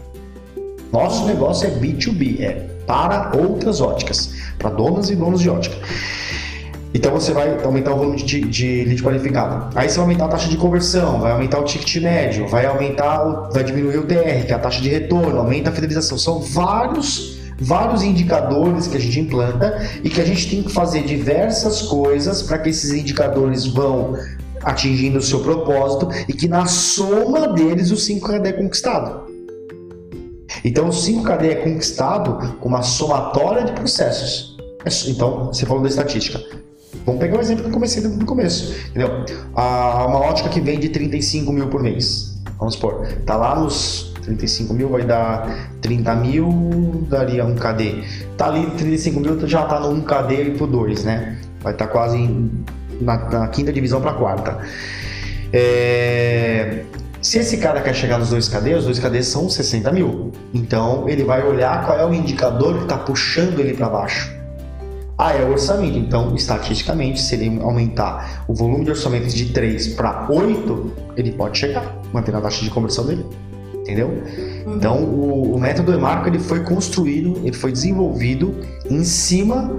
Nosso 0.93 1.27
negócio 1.27 1.67
é 1.67 1.71
B2B, 1.73 2.41
é 2.41 2.74
para 2.87 3.33
outras 3.37 3.81
óticas, 3.81 4.31
para 4.59 4.71
donas 4.71 5.11
e 5.11 5.17
donos 5.17 5.41
de 5.41 5.51
ótica. 5.51 5.77
Então 6.95 7.11
você 7.11 7.33
vai 7.33 7.61
aumentar 7.65 7.93
o 7.93 7.97
volume 7.97 8.23
de, 8.23 8.43
de 8.43 8.85
lead 8.85 9.03
qualificado. 9.03 9.77
Aí 9.77 9.89
você 9.89 9.97
vai 9.97 10.05
aumentar 10.05 10.27
a 10.27 10.29
taxa 10.29 10.49
de 10.49 10.57
conversão, 10.57 11.21
vai 11.21 11.33
aumentar 11.33 11.59
o 11.59 11.65
ticket 11.65 12.01
médio, 12.01 12.47
vai 12.47 12.67
aumentar, 12.67 13.49
vai 13.53 13.65
diminuir 13.65 13.99
o 13.99 14.07
TR, 14.07 14.47
que 14.47 14.53
é 14.53 14.55
a 14.55 14.59
taxa 14.61 14.81
de 14.81 14.89
retorno, 14.89 15.41
aumenta 15.41 15.71
a 15.71 15.73
fidelização. 15.73 16.17
São 16.17 16.41
vários 16.41 17.35
vários 17.59 18.03
indicadores 18.03 18.89
que 18.89 18.97
a 18.97 19.01
gente 19.01 19.21
implanta 19.21 19.81
e 20.03 20.11
que 20.11 20.21
a 20.21 20.25
gente 20.25 20.51
tem 20.51 20.63
que 20.63 20.73
fazer 20.73 21.03
diversas 21.03 21.83
coisas 21.83 22.43
para 22.43 22.59
que 22.59 22.69
esses 22.69 22.93
indicadores 22.93 23.67
vão 23.67 24.17
atingindo 24.63 25.19
o 25.19 25.23
seu 25.23 25.41
propósito 25.41 26.09
e 26.29 26.33
que 26.33 26.49
na 26.49 26.67
soma 26.67 27.49
deles 27.49 27.91
o 27.91 27.97
5KD 27.97 28.47
é 28.47 28.53
conquistado. 28.53 29.24
Então 30.65 30.87
o 30.87 30.91
5KD 30.91 31.45
é 31.51 31.55
conquistado 31.57 32.57
com 32.59 32.69
uma 32.69 32.83
somatória 32.83 33.65
de 33.65 33.73
processos. 33.73 34.57
Então, 35.07 35.47
você 35.47 35.65
falou 35.65 35.83
da 35.83 35.89
estatística. 35.89 36.43
Vamos 37.07 37.21
pegar 37.21 37.39
o 37.39 37.41
exemplo 37.41 37.65
que 37.65 37.69
eu 37.69 37.73
comecei 37.73 38.03
no 38.03 38.25
começo, 38.25 38.75
entendeu? 38.89 39.25
Uma 39.53 40.21
ótica 40.21 40.49
que 40.49 40.61
vende 40.61 40.89
35 40.89 41.53
mil 41.53 41.69
por 41.69 41.83
mês, 41.83 42.41
vamos 42.59 42.75
supor, 42.75 43.07
tá 43.27 43.37
lá 43.37 43.59
nos 43.59 44.15
35 44.25 44.73
mil 44.73 44.89
vai 44.89 45.05
dar 45.05 45.71
30 45.81 46.15
mil, 46.17 47.07
daria 47.09 47.45
um 47.45 47.55
KD. 47.55 48.03
Tá 48.37 48.47
ali 48.47 48.67
35 48.71 49.21
mil, 49.21 49.47
já 49.47 49.65
tá 49.65 49.79
no 49.79 49.91
1 49.91 50.01
KD 50.03 50.55
por 50.59 50.67
2, 50.67 51.05
né? 51.05 51.39
Vai 51.61 51.73
estar 51.73 51.87
tá 51.87 51.93
quase 51.93 52.17
em, 52.17 52.51
na, 53.01 53.19
na, 53.29 53.49
quinta 53.49 53.73
divisão 53.73 54.01
para 54.01 54.15
quarta. 54.15 54.59
É, 55.53 56.85
se 57.25 57.39
esse 57.39 57.57
cara 57.57 57.81
quer 57.81 57.95
chegar 57.95 58.19
nos 58.19 58.29
2 58.29 58.49
KD, 58.49 58.75
os 58.75 58.85
2 58.85 58.99
KD 58.99 59.23
são 59.23 59.49
60 59.49 59.91
mil. 59.93 60.31
Então 60.53 61.09
ele 61.09 61.25
vai 61.25 61.43
olhar 61.43 61.87
qual 61.87 61.99
é 61.99 62.05
o 62.05 62.13
indicador 62.13 62.77
que 62.77 62.83
está 62.83 62.99
puxando 62.99 63.59
ele 63.61 63.73
para 63.73 63.89
baixo. 63.89 64.31
Ah, 65.17 65.33
é 65.33 65.43
o 65.43 65.53
orçamento. 65.53 65.97
Então, 65.97 66.35
estatisticamente, 66.35 67.23
se 67.23 67.35
ele 67.35 67.63
aumentar 67.63 68.45
o 68.47 68.53
volume 68.53 68.85
de 68.85 68.91
orçamentos 68.91 69.33
de 69.33 69.55
3 69.55 69.95
para 69.95 70.27
8, 70.29 70.93
ele 71.17 71.33
pode 71.33 71.57
chegar, 71.57 71.99
mantendo 72.13 72.37
a 72.39 72.41
taxa 72.43 72.63
de 72.63 72.71
conversão 72.71 73.07
dele. 73.07 73.25
Entendeu? 73.75 74.09
Uhum. 74.09 74.77
Então, 74.77 75.03
o, 75.03 75.55
o 75.55 75.59
método 75.59 75.95
Emarco 75.95 76.29
ele 76.29 76.39
foi 76.39 76.61
construído, 76.61 77.41
ele 77.43 77.57
foi 77.57 77.73
desenvolvido 77.73 78.55
em 78.91 79.03
cima 79.03 79.75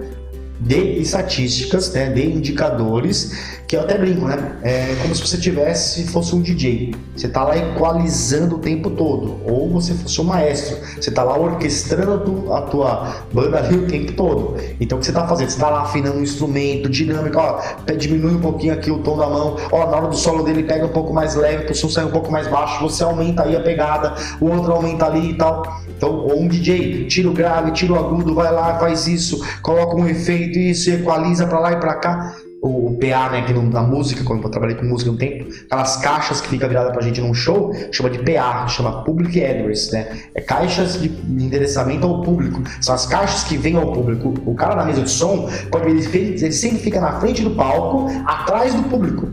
de 0.59 0.99
estatísticas, 0.99 1.91
né, 1.93 2.09
de 2.09 2.25
indicadores 2.25 3.55
que 3.67 3.75
eu 3.75 3.81
até 3.81 3.97
brinco, 3.97 4.25
né? 4.27 4.57
É 4.61 4.95
como 5.01 5.15
se 5.15 5.21
você 5.21 5.37
tivesse, 5.37 6.05
fosse 6.07 6.35
um 6.35 6.41
DJ. 6.41 6.93
Você 7.15 7.27
tá 7.27 7.43
lá 7.43 7.57
equalizando 7.57 8.55
o 8.55 8.59
tempo 8.59 8.91
todo. 8.91 9.39
Ou 9.43 9.69
você 9.69 9.93
fosse 9.93 10.21
um 10.21 10.23
maestro. 10.23 10.77
Você 10.99 11.09
tá 11.09 11.23
lá 11.23 11.37
orquestrando 11.37 12.53
a 12.53 12.61
tua 12.61 13.25
banda 13.33 13.57
ali 13.57 13.77
o 13.77 13.87
tempo 13.87 14.13
todo. 14.13 14.55
Então 14.79 14.97
o 14.97 15.01
que 15.01 15.07
você 15.07 15.11
tá 15.11 15.27
fazendo? 15.27 15.49
Você 15.49 15.59
tá 15.59 15.69
lá 15.69 15.81
afinando 15.81 16.19
um 16.19 16.21
instrumento, 16.21 16.87
dinâmico, 16.89 17.39
ó, 17.39 17.59
diminui 17.97 18.35
um 18.35 18.41
pouquinho 18.41 18.73
aqui 18.73 18.91
o 18.91 18.99
tom 18.99 19.17
da 19.17 19.27
mão, 19.27 19.55
ó, 19.71 19.89
na 19.89 19.97
hora 19.97 20.07
do 20.07 20.15
solo 20.15 20.43
dele 20.43 20.63
pega 20.63 20.85
um 20.85 20.89
pouco 20.89 21.13
mais 21.13 21.35
leve, 21.35 21.71
o 21.71 21.75
som 21.75 21.89
sai 21.89 22.05
um 22.05 22.11
pouco 22.11 22.31
mais 22.31 22.47
baixo, 22.47 22.81
você 22.81 23.03
aumenta 23.03 23.43
aí 23.43 23.55
a 23.55 23.61
pegada, 23.61 24.13
o 24.39 24.47
outro 24.47 24.71
aumenta 24.71 25.05
ali 25.05 25.31
e 25.31 25.33
tal. 25.35 25.81
Então, 25.97 26.11
ou 26.11 26.41
um 26.41 26.47
DJ, 26.47 27.07
tira 27.07 27.29
o 27.29 27.33
grave, 27.33 27.71
tira 27.71 27.93
o 27.93 27.99
agudo, 27.99 28.35
vai 28.35 28.51
lá, 28.51 28.77
faz 28.77 29.07
isso, 29.07 29.41
coloca 29.61 29.95
um 29.95 30.07
efeito, 30.07 30.59
isso, 30.59 30.89
equaliza 30.89 31.47
para 31.47 31.59
lá 31.59 31.71
e 31.71 31.77
para 31.77 31.95
cá 31.95 32.35
o 32.67 32.97
PA, 32.99 33.29
né, 33.29 33.43
que 33.43 33.53
na 33.53 33.83
música, 33.83 34.23
quando 34.23 34.43
eu 34.43 34.49
trabalhei 34.49 34.75
com 34.75 34.85
música 34.85 35.11
um 35.11 35.17
tempo, 35.17 35.47
aquelas 35.65 35.97
caixas 35.97 36.41
que 36.41 36.47
fica 36.47 36.67
virada 36.67 36.91
pra 36.91 37.01
gente 37.01 37.21
num 37.21 37.33
show, 37.33 37.71
chama 37.91 38.09
de 38.09 38.19
PA, 38.19 38.67
chama 38.67 39.03
Public 39.03 39.43
Address, 39.43 39.91
né? 39.91 40.19
É 40.33 40.41
caixas 40.41 40.99
de 40.99 41.07
endereçamento 41.07 42.07
ao 42.07 42.21
público. 42.21 42.63
São 42.81 42.95
as 42.95 43.05
caixas 43.05 43.43
que 43.43 43.57
vêm 43.57 43.75
ao 43.75 43.91
público. 43.91 44.33
O 44.45 44.55
cara 44.55 44.75
na 44.75 44.85
mesa 44.85 45.01
de 45.01 45.09
som, 45.09 45.47
pode 45.71 45.89
ele, 45.89 46.01
ele 46.15 46.51
sempre 46.51 46.79
fica 46.79 46.99
na 46.99 47.19
frente 47.19 47.43
do 47.43 47.51
palco, 47.51 48.07
atrás 48.25 48.73
do 48.73 48.83
público. 48.83 49.31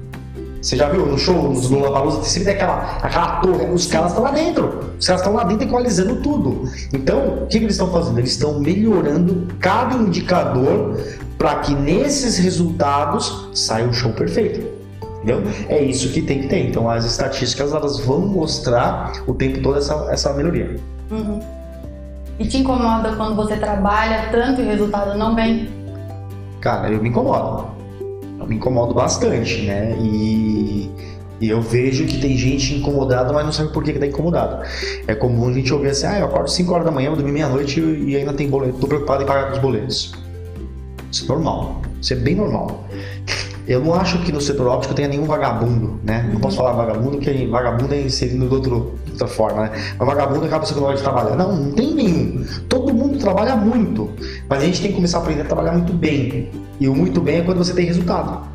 Você 0.62 0.77
já 0.77 0.88
viu 0.88 1.05
no 1.05 1.18
show, 1.18 1.53
no 1.53 1.68
Lollapalooza, 1.68 2.22
sempre 2.22 2.53
tem 2.53 2.55
aquela, 2.55 2.98
aquela 3.03 3.40
torre, 3.40 3.66
os 3.66 3.88
caras 3.88 4.12
estão 4.12 4.22
lá 4.22 4.31
dentro. 4.31 4.92
Os 4.96 5.05
caras 5.05 5.20
estão 5.20 5.35
lá 5.35 5.42
dentro 5.42 5.66
equalizando 5.66 6.16
tudo. 6.22 6.70
Então, 6.92 7.42
o 7.42 7.46
que, 7.48 7.59
que 7.59 7.64
eles 7.64 7.75
estão 7.75 7.90
fazendo? 7.90 8.20
Eles 8.20 8.31
estão 8.31 8.61
melhorando 8.61 9.48
cada 9.59 9.96
indicador 9.96 11.01
para 11.37 11.57
que 11.57 11.75
nesses 11.75 12.38
resultados 12.38 13.51
saia 13.53 13.85
um 13.85 13.92
show 13.92 14.12
perfeito. 14.12 14.64
Entendeu? 15.16 15.42
É 15.68 15.83
isso 15.83 16.09
que 16.11 16.22
tem 16.22 16.42
que 16.42 16.48
ter. 16.48 16.68
Então 16.68 16.88
as 16.88 17.05
estatísticas 17.05 17.72
elas 17.72 17.98
vão 17.98 18.20
mostrar 18.20 19.12
o 19.27 19.35
tempo 19.35 19.61
todo 19.61 19.79
essa, 19.79 20.07
essa 20.11 20.33
melhoria. 20.33 20.79
Uhum. 21.11 21.40
E 22.38 22.46
te 22.46 22.59
incomoda 22.59 23.16
quando 23.16 23.35
você 23.35 23.57
trabalha 23.57 24.29
tanto 24.31 24.61
e 24.61 24.64
o 24.64 24.68
resultado 24.68 25.18
não 25.18 25.35
vem? 25.35 25.68
Cara, 26.61 26.90
eu 26.90 27.03
me 27.03 27.09
incomodo. 27.09 27.72
Me 28.46 28.57
incomodo 28.57 28.94
bastante, 28.94 29.62
né? 29.62 29.96
E, 30.00 30.90
e 31.40 31.48
eu 31.48 31.61
vejo 31.61 32.07
que 32.07 32.18
tem 32.18 32.37
gente 32.37 32.74
incomodada, 32.74 33.33
mas 33.33 33.44
não 33.44 33.52
sabe 33.52 33.72
por 33.72 33.83
que, 33.83 33.92
que 33.92 33.98
tá 33.98 34.07
incomodado. 34.07 34.64
É 35.07 35.14
comum 35.14 35.48
a 35.48 35.52
gente 35.52 35.72
ouvir 35.72 35.88
assim, 35.88 36.07
ah, 36.07 36.20
eu 36.20 36.26
acordo 36.26 36.48
5 36.48 36.72
horas 36.72 36.85
da 36.85 36.90
manhã, 36.90 37.09
vou 37.09 37.16
dormir 37.16 37.33
meia-noite 37.33 37.81
e 37.81 38.16
ainda 38.16 38.33
tem 38.33 38.48
boleto, 38.48 38.78
tô 38.78 38.87
preocupado 38.87 39.22
em 39.22 39.26
pagar 39.26 39.52
os 39.52 39.59
boletos. 39.59 40.12
Isso 41.11 41.24
é 41.24 41.28
normal. 41.28 41.83
Isso 42.00 42.12
é 42.12 42.16
bem 42.16 42.35
normal. 42.35 42.85
Eu 43.66 43.81
não 43.81 43.94
acho 43.94 44.18
que 44.22 44.33
no 44.33 44.40
setor 44.40 44.66
óptico 44.66 44.94
tenha 44.94 45.09
nenhum 45.09 45.24
vagabundo, 45.24 46.00
né? 46.02 46.28
Não 46.33 46.40
posso 46.40 46.57
falar 46.57 46.72
vagabundo, 46.72 47.18
porque 47.18 47.46
vagabundo 47.46 47.94
é 47.94 48.00
inserido 48.00 48.48
de, 48.48 48.55
outro, 48.55 48.98
de 49.12 49.22
outra 49.22 49.29
forma, 49.29 49.62
né? 49.62 49.70
Mas 49.98 50.09
vagabundo 50.09 50.46
acaba 50.46 50.64
sendo 50.64 50.85
hora 50.85 50.96
de 50.96 51.03
trabalhar. 51.03 51.37
Não, 51.37 51.55
não 51.55 51.72
tem 51.72 51.94
nenhum. 51.94 52.44
Todo 52.68 52.94
mundo 52.94 53.18
trabalha 53.18 53.57
muito. 53.57 54.11
Mas 54.48 54.62
a 54.62 54.66
gente 54.66 54.81
tem 54.81 54.90
que 54.90 54.96
começar 54.96 55.18
a 55.18 55.20
aprender 55.20 55.42
a 55.42 55.44
trabalhar 55.44 55.72
muito 55.72 55.92
bem. 55.92 56.51
E 56.81 56.88
o 56.88 56.94
muito 56.94 57.20
bem 57.20 57.38
é 57.38 57.42
quando 57.42 57.59
você 57.59 57.75
tem 57.75 57.85
resultado. 57.85 58.46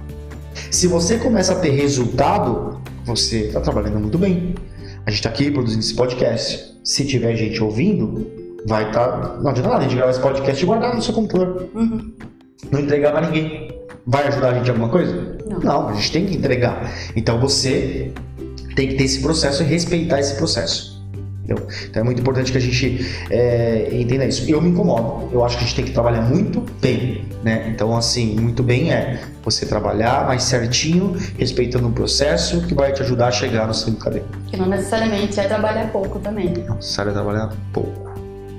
Se 0.71 0.87
você 0.87 1.17
começa 1.17 1.53
a 1.53 1.55
ter 1.55 1.69
resultado, 1.71 2.81
você 3.05 3.47
está 3.47 3.61
trabalhando 3.61 3.99
muito 3.99 4.17
bem. 4.17 4.55
A 5.05 5.09
gente 5.09 5.19
está 5.19 5.29
aqui 5.29 5.51
produzindo 5.51 5.79
esse 5.79 5.95
podcast. 5.95 6.77
Se 6.83 7.05
tiver 7.05 7.35
gente 7.35 7.63
ouvindo, 7.63 8.27
vai 8.65 8.87
estar. 8.87 9.07
Tá... 9.07 9.37
Não 9.41 9.51
adianta 9.51 9.69
nada 9.69 9.81
a 9.81 9.83
gente 9.83 9.95
gravar 9.95 10.11
esse 10.11 10.19
podcast 10.19 10.61
e 10.61 10.65
guardar 10.65 10.95
no 10.95 11.01
seu 11.01 11.13
computador. 11.13 11.69
Uhum. 11.73 12.11
Não 12.71 12.79
entregar 12.79 13.11
pra 13.11 13.21
ninguém. 13.21 13.71
Vai 14.05 14.27
ajudar 14.27 14.49
a 14.49 14.53
gente 14.55 14.67
em 14.67 14.69
alguma 14.69 14.89
coisa? 14.89 15.37
Não. 15.49 15.59
Não, 15.59 15.89
a 15.89 15.93
gente 15.93 16.11
tem 16.11 16.25
que 16.25 16.35
entregar. 16.35 16.91
Então 17.15 17.39
você 17.39 18.11
tem 18.77 18.89
que 18.89 18.93
ter 18.93 19.05
esse 19.05 19.19
processo 19.19 19.63
e 19.63 19.65
respeitar 19.65 20.19
esse 20.19 20.35
processo. 20.35 20.95
Entendeu? 21.43 21.65
Então 21.89 22.01
é 22.01 22.05
muito 22.05 22.21
importante 22.21 22.51
que 22.51 22.57
a 22.57 22.61
gente 22.61 23.07
é, 23.31 23.89
entenda 23.91 24.25
isso. 24.25 24.47
Eu 24.49 24.61
me 24.61 24.69
incomodo. 24.69 25.29
Eu 25.33 25.43
acho 25.43 25.57
que 25.57 25.63
a 25.63 25.67
gente 25.67 25.75
tem 25.77 25.85
que 25.85 25.91
trabalhar 25.91 26.21
muito 26.21 26.63
bem, 26.79 27.25
né? 27.43 27.69
Então, 27.69 27.95
assim, 27.97 28.35
muito 28.39 28.61
bem 28.61 28.91
é 28.91 29.19
você 29.43 29.65
trabalhar 29.65 30.27
mais 30.27 30.43
certinho, 30.43 31.15
respeitando 31.39 31.87
o 31.87 31.91
processo 31.91 32.61
que 32.67 32.75
vai 32.75 32.93
te 32.93 33.01
ajudar 33.01 33.29
a 33.29 33.31
chegar 33.31 33.65
no 33.65 33.73
seu 33.73 33.93
cadeia. 33.95 34.25
Que 34.47 34.57
não 34.57 34.67
necessariamente 34.67 35.39
é 35.39 35.47
trabalhar 35.47 35.91
pouco 35.91 36.19
também. 36.19 36.53
Não 36.67 36.75
necessariamente 36.75 37.19
é 37.19 37.23
trabalhar 37.23 37.55
pouco. 37.73 38.11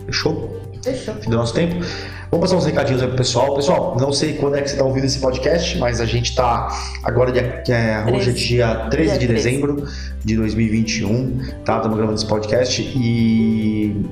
Fechou? 0.07 0.68
Fechou. 0.83 1.15
Fim 1.15 1.31
do 1.31 1.37
nosso 1.37 1.55
tempo. 1.55 1.85
Vamos 2.31 2.47
passar 2.47 2.57
uns 2.57 2.67
recadinhos 2.67 3.01
aí 3.01 3.09
pro 3.09 3.17
pessoal. 3.17 3.55
Pessoal, 3.55 3.97
não 3.99 4.13
sei 4.13 4.35
quando 4.35 4.57
é 4.57 4.63
que 4.63 4.69
você 4.69 4.75
está 4.75 4.85
ouvindo 4.85 5.05
esse 5.05 5.19
podcast, 5.19 5.79
mas 5.79 6.01
a 6.01 6.05
gente 6.05 6.31
está 6.31 6.69
agora, 7.03 7.33
dia, 7.33 7.63
é, 7.69 8.05
hoje 8.13 8.31
é 8.31 8.33
dia 8.33 8.87
13 8.91 9.11
dia 9.11 9.19
de 9.19 9.27
13. 9.27 9.49
dezembro 9.49 9.89
de 10.25 10.37
2021, 10.37 11.39
tá? 11.65 11.77
Estamos 11.77 11.97
gravando 11.97 12.19
esse 12.19 12.27
podcast 12.27 12.83
e 12.83 14.05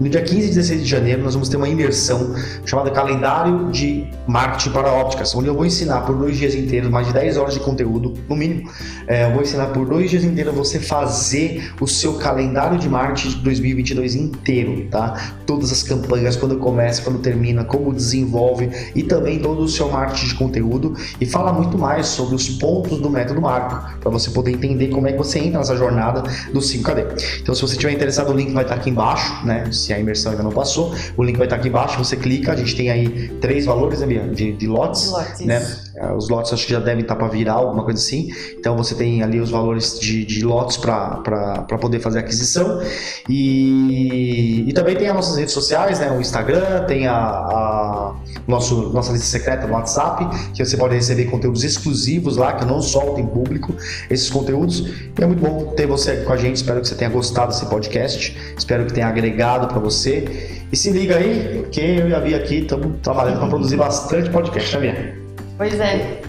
no 0.00 0.08
dia 0.08 0.22
15 0.22 0.46
e 0.46 0.48
16 0.48 0.82
de 0.82 0.88
janeiro, 0.88 1.22
nós 1.22 1.34
vamos 1.34 1.48
ter 1.48 1.56
uma 1.56 1.68
imersão 1.68 2.34
chamada 2.64 2.90
Calendário 2.90 3.70
de 3.70 4.06
Marketing 4.26 4.70
para 4.70 4.92
Ópticas, 4.92 5.34
onde 5.34 5.48
eu 5.48 5.54
vou 5.54 5.66
ensinar 5.66 6.02
por 6.02 6.16
dois 6.16 6.36
dias 6.36 6.54
inteiros, 6.54 6.88
mais 6.88 7.06
de 7.08 7.12
10 7.12 7.36
horas 7.36 7.54
de 7.54 7.60
conteúdo, 7.60 8.14
no 8.28 8.36
mínimo. 8.36 8.70
É, 9.06 9.24
eu 9.26 9.32
vou 9.32 9.42
ensinar 9.42 9.66
por 9.68 9.86
dois 9.86 10.10
dias 10.10 10.22
inteiros 10.22 10.54
você 10.54 10.78
fazer 10.78 11.72
o 11.80 11.86
seu 11.86 12.14
calendário 12.14 12.78
de 12.78 12.88
marketing 12.88 13.30
de 13.30 13.36
2022 13.36 14.14
inteiro, 14.14 14.86
tá? 14.90 15.34
Todas 15.46 15.72
as 15.72 15.82
campanhas, 15.82 16.36
quando 16.36 16.58
começa, 16.58 17.02
quando 17.02 17.18
termina, 17.18 17.64
como 17.64 17.92
desenvolve 17.92 18.70
e 18.94 19.02
também 19.02 19.40
todo 19.40 19.62
o 19.62 19.68
seu 19.68 19.90
marketing 19.90 20.26
de 20.26 20.34
conteúdo 20.34 20.94
e 21.20 21.26
fala 21.26 21.52
muito 21.52 21.76
mais 21.76 22.06
sobre 22.06 22.34
os 22.34 22.48
pontos 22.48 23.00
do 23.00 23.10
método 23.10 23.40
Marco, 23.40 23.98
para 24.00 24.10
você 24.10 24.30
poder 24.30 24.52
entender 24.52 24.88
como 24.88 25.08
é 25.08 25.12
que 25.12 25.18
você 25.18 25.38
entra 25.38 25.58
nessa 25.58 25.76
jornada 25.76 26.22
do 26.52 26.60
5KD. 26.60 27.40
Então, 27.42 27.54
se 27.54 27.62
você 27.62 27.72
estiver 27.72 27.92
interessado, 27.92 28.30
o 28.30 28.36
link 28.36 28.52
vai 28.52 28.62
estar 28.62 28.76
aqui 28.76 28.90
embaixo, 28.90 29.44
né? 29.44 29.64
Se 29.88 29.94
a 29.94 29.98
imersão 29.98 30.32
ainda 30.32 30.42
não 30.44 30.52
passou. 30.52 30.94
O 31.16 31.24
link 31.24 31.36
vai 31.36 31.46
estar 31.46 31.56
aqui 31.56 31.68
embaixo, 31.68 31.98
você 31.98 32.16
clica, 32.16 32.52
a 32.52 32.56
gente 32.56 32.76
tem 32.76 32.90
aí 32.90 33.28
três 33.40 33.64
valores, 33.64 34.00
né, 34.00 34.06
Bia? 34.06 34.28
De, 34.28 34.52
de 34.52 34.66
lotes, 34.66 35.10
lotes. 35.10 35.40
né? 35.46 35.66
É, 35.96 36.12
os 36.12 36.28
lotes 36.28 36.52
acho 36.52 36.66
que 36.66 36.72
já 36.72 36.78
devem 36.78 37.00
estar 37.02 37.16
para 37.16 37.26
virar, 37.28 37.54
alguma 37.54 37.84
coisa 37.84 37.98
assim. 37.98 38.28
Então 38.58 38.76
você 38.76 38.94
tem 38.94 39.22
ali 39.22 39.40
os 39.40 39.50
valores 39.50 39.98
de, 39.98 40.24
de 40.24 40.44
lotes 40.44 40.76
para 40.76 41.64
poder 41.80 42.00
fazer 42.00 42.18
a 42.18 42.20
aquisição. 42.20 42.80
E, 43.28 44.68
e 44.68 44.72
também 44.72 44.94
tem 44.94 45.08
as 45.08 45.14
nossas 45.14 45.36
redes 45.36 45.54
sociais, 45.54 45.98
né? 45.98 46.10
O 46.10 46.20
Instagram, 46.20 46.84
tem 46.84 47.06
a, 47.06 47.16
a 47.16 48.14
nosso, 48.48 48.90
nossa 48.90 49.12
lista 49.12 49.26
secreta 49.26 49.66
no 49.66 49.74
WhatsApp, 49.74 50.26
que 50.54 50.64
você 50.64 50.76
pode 50.76 50.94
receber 50.94 51.26
conteúdos 51.26 51.62
exclusivos 51.62 52.36
lá, 52.36 52.54
que 52.54 52.64
eu 52.64 52.66
não 52.68 52.80
solto 52.80 53.20
em 53.20 53.26
público 53.26 53.74
esses 54.10 54.30
conteúdos. 54.30 54.80
E 55.18 55.22
é 55.22 55.26
muito 55.26 55.40
bom 55.40 55.72
ter 55.76 55.86
você 55.86 56.16
com 56.18 56.32
a 56.32 56.36
gente. 56.36 56.56
Espero 56.56 56.80
que 56.80 56.88
você 56.88 56.94
tenha 56.94 57.10
gostado 57.10 57.52
desse 57.52 57.66
podcast. 57.66 58.36
Espero 58.56 58.86
que 58.86 58.92
tenha 58.92 59.06
agregado 59.06 59.68
para 59.68 59.78
você. 59.78 60.64
E 60.72 60.76
se 60.76 60.90
liga 60.90 61.16
aí, 61.16 61.60
porque 61.62 61.80
eu 61.80 62.08
e 62.08 62.14
a 62.14 62.20
Bia 62.20 62.38
aqui 62.38 62.60
estamos 62.60 63.00
trabalhando 63.02 63.38
para 63.38 63.48
produzir 63.48 63.76
bastante 63.76 64.30
podcast, 64.30 64.76
né, 64.78 64.80
Bia? 64.80 65.18
Pois 65.56 65.78
é. 65.78 66.20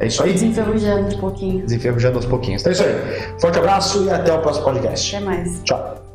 É 0.00 0.06
isso 0.06 0.22
aí? 0.22 0.32
Desenferrujando 0.32 1.14
um 1.14 1.20
pouquinho. 1.20 1.64
Desenferrujando 1.64 2.16
aos 2.16 2.26
pouquinhos. 2.26 2.62
Então 2.62 2.72
é 2.72 2.74
isso 2.74 2.82
aí. 2.82 3.40
Forte 3.40 3.58
abraço 3.58 4.04
e 4.04 4.10
até 4.10 4.32
o 4.32 4.40
próximo 4.40 4.64
podcast. 4.64 5.14
Até 5.14 5.24
mais. 5.24 5.62
Tchau. 5.62 6.11